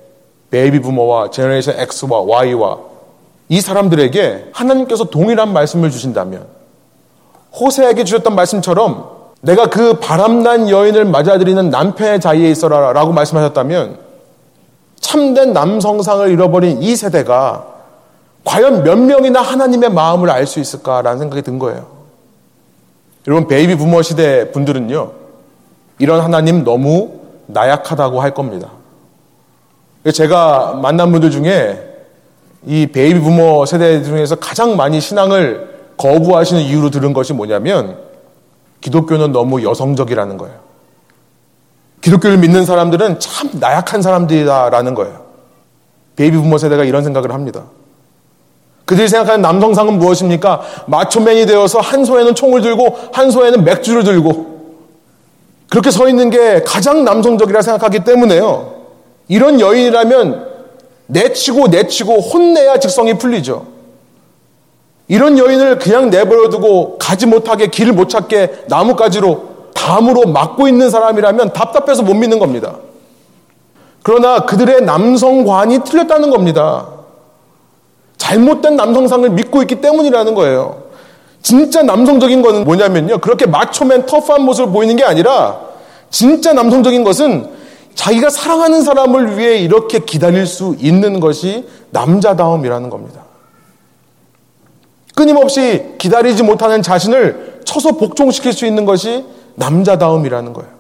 [0.51, 2.79] 베이비 부머와 Generation X와 Y와
[3.47, 6.59] 이 사람들에게 하나님께서 동일한 말씀을 주신다면
[7.53, 9.09] 호세아에게 주셨던 말씀처럼
[9.41, 13.97] 내가 그 바람난 여인을 맞아들이는 남편의 자리에 있어라 라고 말씀하셨다면
[14.99, 17.65] 참된 남성상을 잃어버린 이 세대가
[18.45, 21.85] 과연 몇 명이나 하나님의 마음을 알 수 있을까라는 생각이 든 거예요.
[23.27, 25.11] 여러분, 베이비 부머 시대 분들은요,
[25.99, 28.69] 이런 하나님 너무 나약하다고 할 겁니다.
[30.11, 31.79] 제가 만난 분들 중에
[32.65, 35.70] 이 베이비 부머 세대 중에서 가장 많이 신앙을
[36.01, 37.97] 거부하시는 이유로 들은 것이 뭐냐면
[38.81, 40.55] 기독교는 너무 여성적이라는 거예요.
[42.01, 45.21] 기독교를 믿는 사람들은 참 나약한 사람들이다라는 거예요.
[46.15, 47.65] 베이비 부머 세대가 이런 생각을 합니다.
[48.85, 50.61] 그들이 생각하는 남성상은 무엇입니까?
[50.87, 54.51] macho man이 되어서 한 손에는 총을 들고 한 손에는 맥주를 들고
[55.69, 58.73] 그렇게 서 있는 게 가장 남성적이라 생각하기 때문에요.
[59.27, 60.47] 이런 여인이라면
[61.07, 63.80] 내치고 내치고 혼내야 직성이 풀리죠.
[65.11, 72.01] 이런 여인을 그냥 내버려두고 가지 못하게 길을 못 찾게 나뭇가지로 담으로 막고 있는 사람이라면 답답해서
[72.01, 72.77] 못 믿는 겁니다.
[74.03, 76.87] 그러나 그들의 남성관이 틀렸다는 겁니다.
[78.15, 80.83] 잘못된 남성상을 믿고 있기 때문이라는 거예요.
[81.41, 83.17] 진짜 남성적인 거는 뭐냐면요.
[83.17, 85.59] 그렇게 마초맨 터프한 모습을 보이는 게 아니라
[86.09, 87.49] 진짜 남성적인 것은
[87.95, 93.30] 자기가 사랑하는 사람을 위해 이렇게 기다릴 수 있는 것이 남자다움이라는 겁니다.
[95.21, 100.71] 끊임없이 기다리지 못하는 자신을 쳐서 복종시킬 수 있는 것이 남자다움이라는 거예요.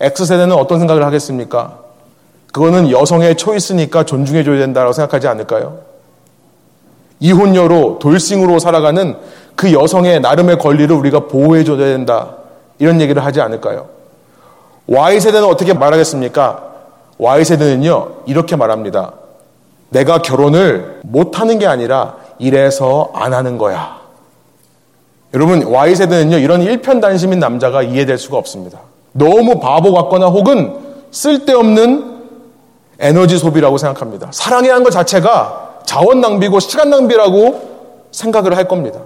[0.00, 1.80] X세대는 어떤 생각을 하겠습니까?
[2.50, 5.80] 그거는 여성의 초이스니까 존중해줘야 된다고 생각하지 않을까요?
[7.20, 9.18] 이혼녀로 돌싱으로 살아가는
[9.54, 12.36] 그 여성의 나름의 권리를 우리가 보호해줘야 된다.
[12.78, 13.88] 이런 얘기를 하지 않을까요?
[14.86, 16.62] Y세대는 어떻게 말하겠습니까?
[17.18, 19.12] Y세대는요, 이렇게 말합니다.
[19.90, 24.00] 내가 결혼을 못하는 게 아니라 이래서 안 하는 거야.
[25.34, 28.80] 여러분, Y세대는요, 이런 일편단심인 남자가 이해될 수가 없습니다.
[29.12, 30.76] 너무 바보 같거나 혹은
[31.12, 32.18] 쓸데없는
[32.98, 34.28] 에너지 소비라고 생각합니다.
[34.32, 39.00] 사랑이라는 것 자체가 자원 낭비고 시간 낭비라고 생각을 할 겁니다.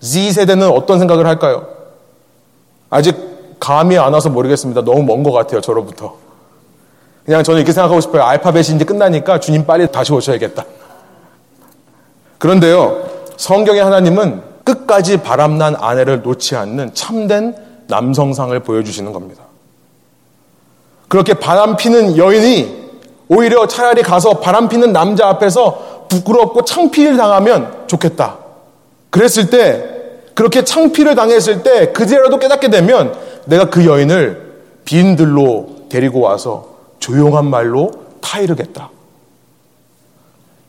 [0.00, 1.66] Z세대는 어떤 생각을 할까요?
[2.90, 3.16] 아직
[3.58, 4.82] 감이 안 와서 모르겠습니다.
[4.82, 6.16] 너무 먼 것 같아요, 저로부터.
[7.24, 8.22] 그냥 저는 이렇게 생각하고 싶어요.
[8.22, 10.64] 알파벳이 이제 끝나니까 주님 빨리 다시 오셔야겠다.
[12.38, 17.54] 그런데요, 성경의 하나님은 끝까지 바람난 아내를 놓지 않는 참된
[17.86, 19.44] 남성상을 보여주시는 겁니다.
[21.08, 22.84] 그렇게 바람 피는 여인이
[23.28, 28.38] 오히려 차라리 가서 바람 피는 남자 앞에서 부끄럽고 창피를 당하면 좋겠다.
[29.10, 29.90] 그랬을 때,
[30.34, 33.14] 그렇게 창피를 당했을 때, 그제라도 깨닫게 되면
[33.46, 38.90] 내가 그 여인을 빈들로 데리고 와서 조용한 말로 타이르겠다.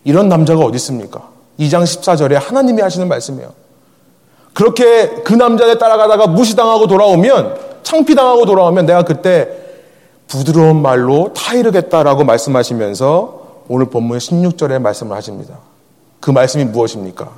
[0.04, 1.35] 이런 남자가 어디 있습니까?
[1.60, 3.54] 2장 14절에 하나님이 하시는 말씀이에요.
[4.54, 9.50] 그렇게 그 남자에 따라가다가 무시당하고 돌아오면, 창피당하고 돌아오면 내가 그때
[10.28, 15.56] 부드러운 말로 타이르겠다라고 말씀하시면서 오늘 본문 16절에 말씀을 하십니다.
[16.20, 17.30] 그 말씀이 무엇입니까?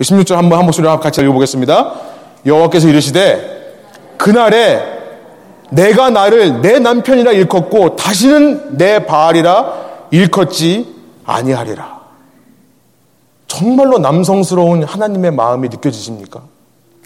[0.00, 1.92] 16절 한번 한 목소리로 같이 읽어보겠습니다.
[2.46, 3.60] 여호와께서 이르시되
[4.16, 4.82] 그날에
[5.70, 9.74] 내가 나를 내 남편이라 일컫고 다시는 내 바알이라
[10.10, 11.99] 일컫지 아니하리라.
[13.50, 16.40] 정말로 남성스러운 하나님의 마음이 느껴지십니까?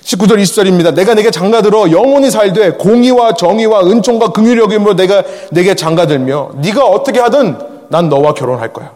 [0.03, 0.95] 19절 20절입니다.
[0.95, 7.19] 내가 내게 장가들어 영원히 살되 공의와 정의와 은총과 긍휼히 여김으로 내가 내게 장가들며 네가 어떻게
[7.21, 7.57] 하든
[7.89, 8.93] 난 너와 결혼할 거야.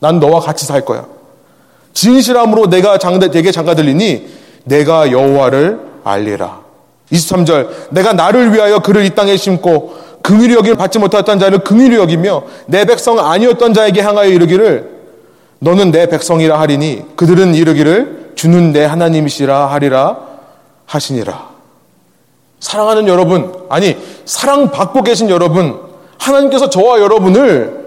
[0.00, 1.04] 난 너와 같이 살 거야.
[1.92, 4.28] 진실함으로 내가 장가 내게 장가들리니
[4.64, 6.60] 내가 여호와를 알리라.
[7.12, 12.42] 23절 내가 나를 위하여 그를 이 땅에 심고 긍휼히 여김을 받지 못했던 자를 긍휼히 여기며
[12.64, 14.95] 내 백성 아니었던 자에게 향하여 이르기를
[15.58, 20.18] 너는 내 백성이라 하리니 그들은 이르기를 주는 내 하나님이시라 하리라
[20.86, 21.56] 하시니라.
[22.60, 25.78] 사랑하는 여러분, 아니, 사랑받고 계신 여러분,
[26.18, 27.86] 하나님께서 저와 여러분을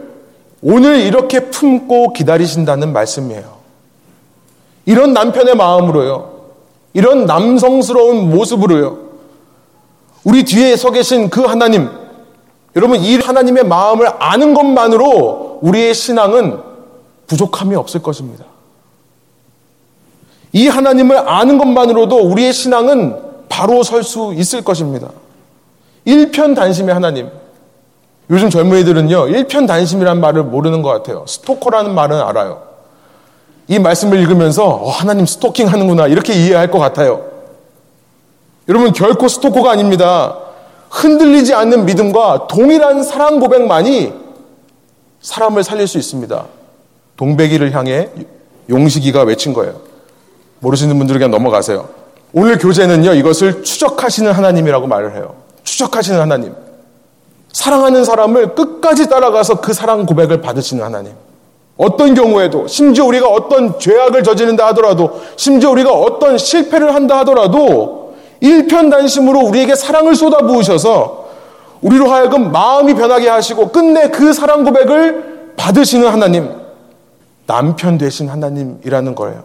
[0.62, 3.60] 오늘 이렇게 품고 기다리신다는 말씀이에요.
[4.86, 6.40] 이런 남편의 마음으로요.
[6.94, 8.98] 이런 남성스러운 모습으로요.
[10.24, 11.90] 우리 뒤에 서 계신 그 하나님,
[12.76, 16.69] 여러분, 이 하나님의 마음을 아는 것만으로 우리의 신앙은
[17.30, 18.44] 부족함이 없을 것입니다.
[20.52, 25.10] 이 하나님을 아는 것만으로도 우리의 신앙은 바로 설 수 있을 것입니다.
[26.06, 27.30] 일편단심의 하나님.
[28.32, 31.26] 요즘 젊은이들은요, 일편단심이란 말을 모르는 것 같아요.
[31.28, 32.64] 스토커라는 말은 알아요.
[33.68, 37.26] 이 말씀을 읽으면서, 어, 하나님 스토킹 하는구나, 이렇게 이해할 것 같아요.
[38.68, 40.38] 여러분, 결코 스토커가 아닙니다.
[40.90, 44.14] 흔들리지 않는 믿음과 동일한 사랑 고백만이
[45.22, 46.46] 사람을 살릴 수 있습니다.
[47.20, 48.08] 동백이를 향해
[48.70, 49.74] 용식이가 외친 거예요.
[50.60, 51.90] 모르시는 분들은 그냥 넘어가세요.
[52.32, 55.36] 오늘 교재는요, 이것을 추적하시는 하나님이라고 말을 해요.
[55.66, 56.56] 추적하시는 하나님.
[57.52, 61.12] 사랑하는 사람을 끝까지 따라가서 그 사랑 고백을 받으시는 하나님.
[61.76, 69.40] 어떤 경우에도, 심지어 우리가 어떤 죄악을 저지른다 하더라도, 심지어 우리가 어떤 실패를 한다 하더라도, 일편단심으로
[69.42, 71.28] 우리에게 사랑을 쏟아부으셔서,
[71.82, 76.59] 우리로 하여금 마음이 변하게 하시고, 끝내 그 사랑 고백을 받으시는 하나님.
[77.50, 79.44] 남편 되신 하나님이라는 거예요.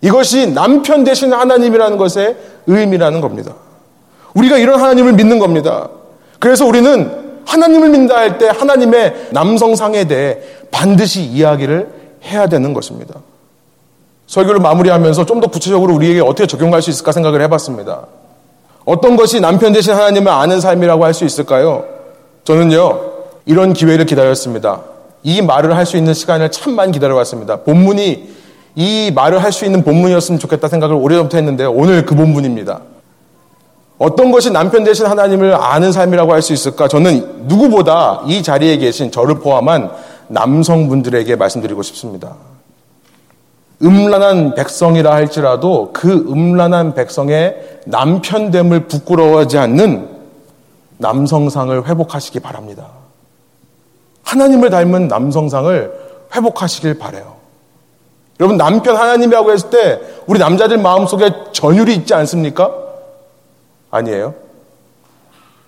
[0.00, 3.54] 이것이 남편 되신 하나님이라는 것의 의미라는 겁니다.
[4.34, 5.88] 우리가 이런 하나님을 믿는 겁니다.
[6.40, 10.38] 그래서 우리는 하나님을 믿는다 할 때 하나님의 남성상에 대해
[10.72, 11.88] 반드시 이야기를
[12.24, 13.14] 해야 되는 것입니다.
[14.26, 18.06] 설교를 마무리하면서 좀 더 구체적으로 우리에게 어떻게 적용할 수 있을까 생각을 해봤습니다.
[18.84, 21.84] 어떤 것이 남편 되신 하나님을 아는 삶이라고 할 수 있을까요?
[22.42, 23.00] 저는요,
[23.46, 24.80] 이런 기회를 기다렸습니다.
[25.24, 27.60] 이 말을 할 수 있는 시간을 참만 기다려왔습니다.
[27.62, 28.28] 본문이
[28.76, 32.80] 이 말을 할 수 있는 본문이었으면 좋겠다 생각을 오래전부터 했는데 오늘 그 본문입니다.
[33.98, 36.88] 어떤 것이 남편 되신 하나님을 아는 삶이라고 할 수 있을까?
[36.88, 39.90] 저는 누구보다 이 자리에 계신 저를 포함한
[40.28, 42.36] 남성분들에게 말씀드리고 싶습니다.
[43.82, 50.08] 음란한 백성이라 할지라도 그 음란한 백성의 남편됨을 부끄러워하지 않는
[50.98, 53.03] 남성상을 회복하시기 바랍니다.
[54.24, 55.92] 하나님을 닮은 남성상을
[56.34, 57.34] 회복하시길 바래요.
[58.40, 62.72] 여러분 남편 하나님이라고 했을 때 우리 남자들 마음속에 전율이 있지 않습니까?
[63.90, 64.34] 아니에요.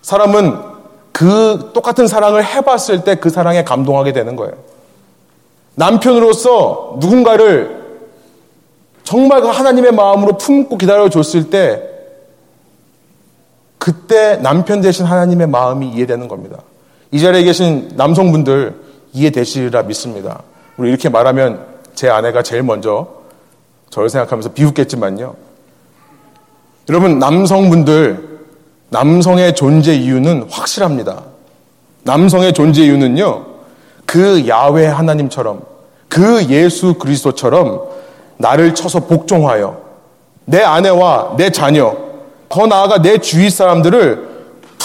[0.01, 0.57] 사람은
[1.13, 4.53] 그 똑같은 사랑을 해봤을 때 그 사랑에 감동하게 되는 거예요.
[5.75, 7.77] 남편으로서 누군가를
[9.03, 11.83] 정말 그 하나님의 마음으로 품고 기다려줬을 때
[13.77, 16.57] 그때 남편 대신 하나님의 마음이 이해되는 겁니다.
[17.11, 18.75] 이 자리에 계신 남성분들
[19.13, 20.43] 이해되시리라 믿습니다.
[20.77, 23.07] 우리 이렇게 말하면 제 아내가 제일 먼저
[23.89, 25.35] 저를 생각하면서 비웃겠지만요.
[26.89, 28.39] 여러분, 남성분들,
[28.89, 31.23] 남성의 존재 이유는 확실합니다.
[32.03, 33.45] 남성의 존재 이유는요,
[34.05, 35.61] 그 야외 하나님처럼,
[36.07, 37.81] 그 예수 그리스도처럼
[38.37, 39.81] 나를 쳐서 복종하여
[40.45, 41.97] 내 아내와 내 자녀,
[42.47, 44.36] 더 나아가 내 주위 사람들을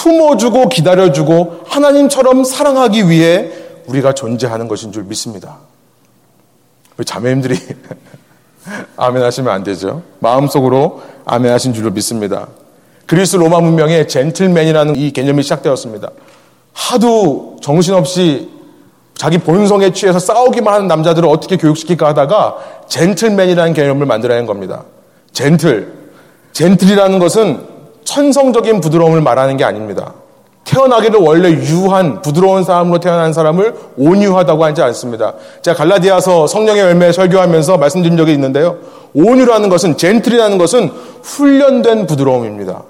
[0.02, 3.50] 품어주고 기다려주고 하나님처럼 사랑하기 위해
[3.86, 5.58] 우리가 존재하는 것인 줄 믿습니다.
[6.96, 7.56] 우리 자매님들이
[8.96, 10.02] 아멘 하시면 안 되죠.
[10.18, 12.48] 마음속으로 아멘 하신 줄로 믿습니다.
[13.06, 16.10] 그리스 로마 문명의 젠틀맨이라는 이 개념이 시작되었습니다.
[16.72, 18.50] 하도 정신없이
[19.14, 22.56] 자기 본성에 취해서 싸우기만 하는 남자들을 어떻게 교육시킬까 하다가
[22.88, 24.84] 젠틀맨이라는 개념을 만들어낸 겁니다.
[25.32, 25.92] 젠틀.
[26.52, 27.71] 젠틀이라는 것은
[28.12, 30.12] 천성적인 부드러움을 말하는 게 아닙니다.
[30.64, 35.34] 태어나기를 원래 유한 부드러운 사람으로 태어난 사람을 온유하다고 하지 않습니다.
[35.62, 38.76] 제가 갈라디아서 성령의 열매 설교하면서 말씀드린 적이 있는데요.
[39.14, 40.90] 온유라는 것은 젠틀이라는 것은
[41.22, 42.82] 훈련된 부드러움입니다.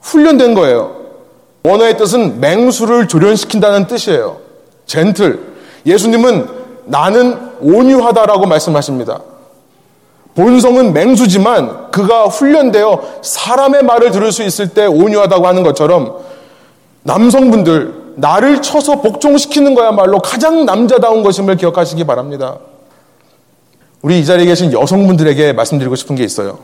[0.00, 0.96] 훈련된 거예요.
[1.62, 4.38] 원어의 뜻은 맹수를 조련시킨다는 뜻이에요.
[4.86, 5.40] 젠틀.
[5.84, 6.48] 예수님은
[6.86, 9.20] 나는 온유하다라고 말씀하십니다.
[10.34, 16.18] 본성은 맹수지만 그가 훈련되어 사람의 말을 들을 수 있을 때 온유하다고 하는 것처럼
[17.02, 22.58] 남성분들 나를 쳐서 복종시키는 거야말로 가장 남자다운 것임을 기억하시기 바랍니다.
[24.02, 26.58] 우리 이 자리에 계신 여성분들에게 말씀드리고 싶은 게 있어요.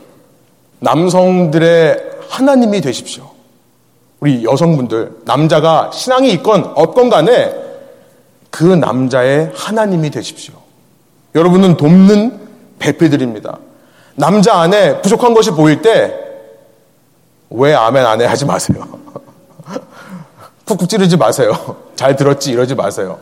[0.79, 3.29] 남성들의 하나님이 되십시오.
[4.19, 7.53] 우리 여성분들, 남자가 신앙이 있건 없건 간에
[8.49, 10.55] 그 남자의 하나님이 되십시오.
[11.35, 12.46] 여러분은 돕는
[12.79, 13.57] 배필들입니다.
[14.15, 16.27] 남자 안에 부족한 것이 보일 때
[17.49, 18.85] 왜 아멘 안해 하지 마세요.
[20.65, 21.53] 푹푹 찌르지 마세요.
[21.95, 23.19] 잘 들었지 이러지 마세요.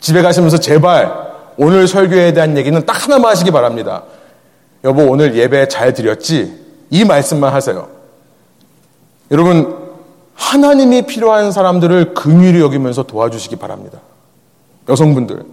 [0.00, 4.04] 집에 가시면서 제발 오늘 설교에 대한 얘기는 딱 하나만 하시기 바랍니다.
[4.84, 6.60] 여보 오늘 예배 잘 드렸지?
[6.90, 7.88] 이 말씀만 하세요.
[9.30, 9.80] 여러분
[10.34, 13.98] 하나님이 필요한 사람들을 긍휼히 여기면서 도와주시기 바랍니다.
[14.88, 15.44] 여성분들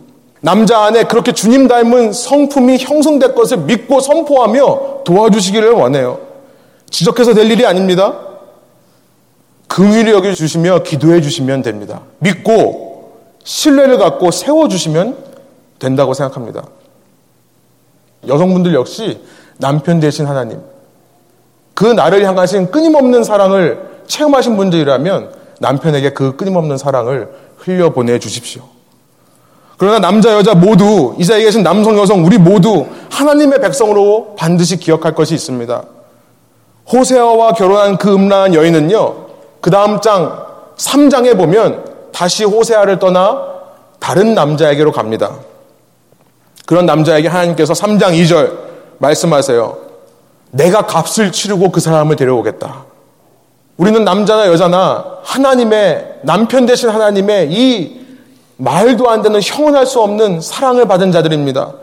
[0.42, 6.20] 남자 안에 그렇게 주님 닮은 성품이 형성될 것을 믿고 선포하며 도와주시기를 원해요.
[6.90, 8.18] 지적해서 될 일이 아닙니다.
[9.68, 12.02] 긍휼히 여겨 주시며 기도해 주시면 됩니다.
[12.20, 13.14] 믿고
[13.44, 15.18] 신뢰를 갖고 세워 주시면
[15.78, 16.64] 된다고 생각합니다.
[18.28, 19.22] 여성분들 역시
[19.58, 20.62] 남편 대신 하나님
[21.74, 28.64] 그 나를 향하신 끊임없는 사랑을 체험하신 분들이라면 남편에게 그 끊임없는 사랑을 흘려 보내 주십시오.
[29.80, 35.16] 그러나 남자 여자 모두 이 자리에 계신 남성 여성 우리 모두 하나님의 백성으로 반드시 기억할
[35.16, 35.84] 것이 있습니다.
[36.92, 39.16] 호세아와 결혼한 그 음란한 여인은요.
[39.62, 43.42] 그 다음 장 3장에 보면 다시 호세아를 떠나
[44.00, 45.38] 다른 남자에게로 갑니다.
[46.66, 48.58] 그런 남자에게 하나님께서 3장 2절
[48.98, 49.78] 말씀하세요.
[50.52, 52.84] 내가 값을 치르고 그 사람을 데려오겠다.
[53.78, 58.00] 우리는 남자나 여자나 하나님의 남편 대신 하나님의 이
[58.60, 61.74] 말도 안 되는 형언할 수 없는 사랑을 받은 자들입니다.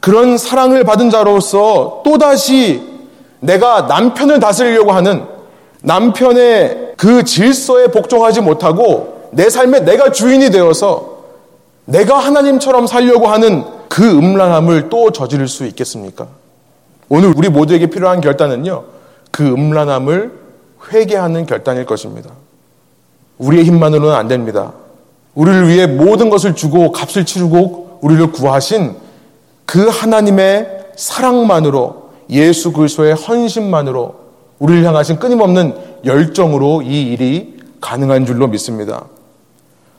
[0.00, 2.82] 그런 사랑을 받은 자로서 또다시
[3.40, 5.26] 내가 남편을 다스리려고 하는
[5.82, 11.18] 남편의 그 질서에 복종하지 못하고 내 삶에 내가 주인이 되어서
[11.84, 16.28] 내가 하나님처럼 살려고 하는 그 음란함을 또 저지를 수 있겠습니까?
[17.08, 18.84] 오늘 우리 모두에게 필요한 결단은요,
[19.30, 20.32] 그 음란함을
[20.90, 22.30] 회개하는 결단일 것입니다.
[23.38, 24.72] 우리의 힘만으로는 안 됩니다.
[25.34, 28.96] 우리를 위해 모든 것을 주고 값을 치르고 우리를 구하신
[29.64, 34.14] 그 하나님의 사랑만으로 예수 그리스도의 헌신만으로
[34.58, 35.74] 우리를 향하신 끊임없는
[36.04, 39.06] 열정으로 이 일이 가능한 줄로 믿습니다.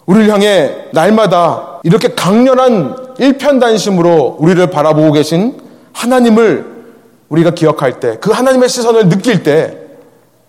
[0.05, 5.61] 우리를 향해 날마다 이렇게 강렬한 일편단심으로 우리를 바라보고 계신
[5.93, 6.73] 하나님을
[7.29, 9.77] 우리가 기억할 때, 그 하나님의 시선을 느낄 때,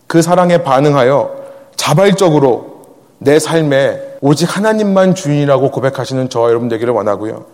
[0.07, 1.31] 그 사랑에 반응하여
[1.77, 2.83] 자발적으로
[3.19, 7.45] 내 삶에 오직 하나님만 주인이라고 고백하시는 저와 여러분 되기를 원하고요.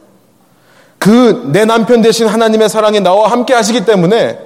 [1.00, 4.38] 그 내 남편 대신 하나님의 사랑이 나와 함께 하시기 때문에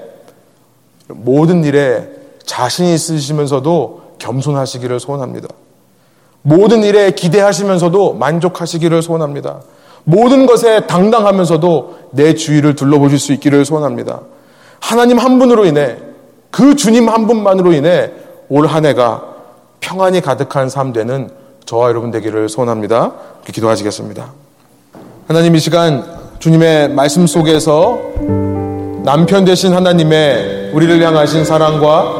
[1.08, 2.08] 모든 일에
[2.46, 5.48] 자신 있으시면서도 겸손하시기를 소원합니다.
[6.40, 9.60] 모든 일에 기대하시면서도 만족하시기를 소원합니다.
[10.04, 14.22] 모든 것에 당당하면서도 내 주위를 둘러보실 수 있기를 소원합니다.
[14.80, 15.98] 하나님 한 분으로 인해
[16.50, 18.12] 그 주님 한 분만으로 인해
[18.48, 19.24] 올 한 해가
[19.80, 21.28] 평안이 가득한 삶 되는
[21.66, 23.12] 저와 여러분 되기를 소원합니다.
[23.46, 24.32] 기도하시겠습니다.
[25.26, 26.04] 하나님 이 시간
[26.38, 27.98] 주님의 말씀 속에서
[29.02, 32.16] 남편 되신 하나님의 우리를 향하신 사랑과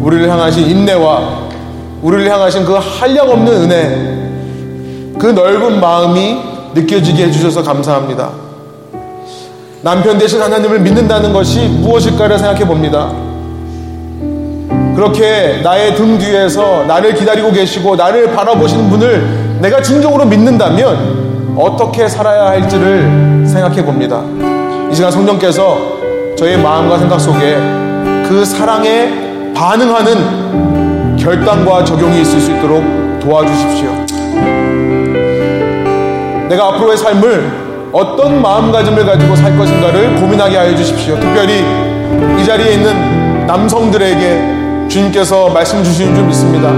[0.00, 1.48] 우리를 향하신 인내와
[2.00, 6.36] 우리를 향하신 그 한량 없는 은혜 그 넓은 마음이
[6.74, 8.32] 느껴지게 해주셔서 감사합니다.
[9.82, 13.12] 남편 되신 하나님을 믿는다는 것이 무엇일까를 생각해 봅니다.
[14.94, 22.46] 그렇게 나의 등 뒤에서 나를 기다리고 계시고 나를 바라보시는 분을 내가 진정으로 믿는다면 어떻게 살아야
[22.48, 24.22] 할지를 생각해 봅니다.
[24.90, 25.78] 이 시간 성령께서
[26.36, 27.56] 저의 마음과 생각 속에
[28.28, 32.82] 그 사랑에 반응하는 결단과 적용이 있을 수 있도록
[33.20, 33.90] 도와주십시오.
[36.48, 37.62] 내가 앞으로의 삶을
[37.92, 41.18] 어떤 마음가짐을 가지고 살 것인가를 고민하게 하여 주십시오.
[41.20, 41.64] 특별히
[42.40, 44.61] 이 자리에 있는 남성들에게
[44.92, 46.68] 주님께서 말씀 주시는 줄 믿습니다.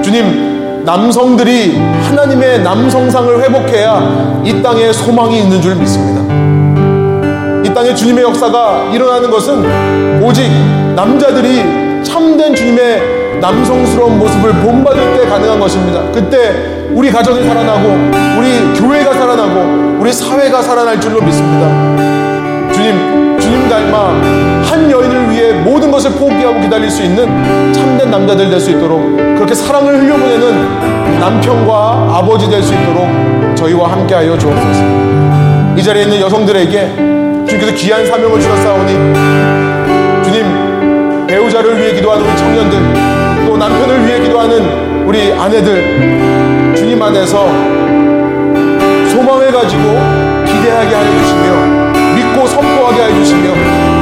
[0.00, 6.22] 주님, 남성들이 하나님의 남성상을 회복해야 이 땅에 소망이 있는 줄 믿습니다.
[7.62, 10.50] 이 땅에 주님의 역사가 일어나는 것은 오직
[10.96, 16.10] 남자들이 참된 주님의 남성스러운 모습을 본받을 때 가능한 것입니다.
[16.10, 17.86] 그때 우리 가정이 살아나고
[18.38, 21.68] 우리 교회가 살아나고 우리 사회가 살아날 줄로 믿습니다.
[22.72, 24.08] 주님, 주님 닮아
[24.62, 25.17] 한 여인을
[25.64, 32.16] 모든 것을 포기하고 기다릴 수 있는 참된 남자들 될 수 있도록 그렇게 사랑을 흘려보내는 남편과
[32.18, 33.06] 아버지 될 수 있도록
[33.56, 34.80] 저희와 함께하여 주옵소서.
[35.76, 36.94] 이 자리에 있는 여성들에게
[37.46, 38.92] 주님께서 귀한 사명을 주셨사오니
[40.24, 47.46] 주님 배우자를 위해 기도하는 우리 청년들 또 남편을 위해 기도하는 우리 아내들 주님 안에서
[49.12, 49.82] 소망을 가지고
[50.46, 53.97] 기대하게 하여 주시며 믿고 선포하게 하여 주시며 그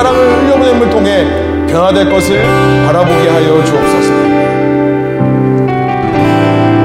[0.00, 1.26] 사랑을 흘려보냄을 통해
[1.66, 2.42] 변화될 것을
[2.86, 4.10] 바라보게 하여 주옵소서.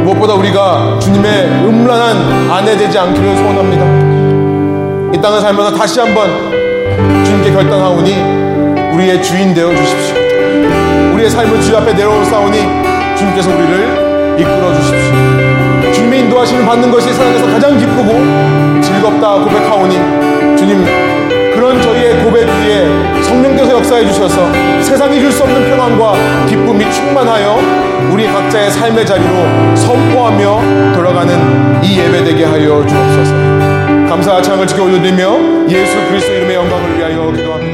[0.04, 5.18] 무엇보다 우리가 주님의 음란한 아내 되지 않기를 소원합니다.
[5.18, 6.30] 이 땅을 살면서 다시 한번
[7.24, 10.18] 주님께 결단하오니 우리의 주인 되어 주십시오.
[11.14, 12.58] 우리의 삶을 주 앞에 내려오사오니
[13.16, 15.94] 주님께서 우리를 이끌어 주십시오.
[15.94, 21.05] 주님의 인도하심을 받는 것이 세상에서 가장 기쁘고 즐겁다 고백하오니 주님
[22.76, 24.52] 고백 위에 성령께서 역사해 주셔서
[24.82, 27.60] 세상이 줄 수 없는 평안과 기쁨이 충만하여
[28.12, 33.34] 우리 각자의 삶의 자리로 선포하며 돌아가는 이 예배 되게 하여 주옵소서.
[34.10, 37.65] 감사와 찬양을 지켜 올려드리며 예수 그리스도 이름의 영광을 위하여 기도합니다.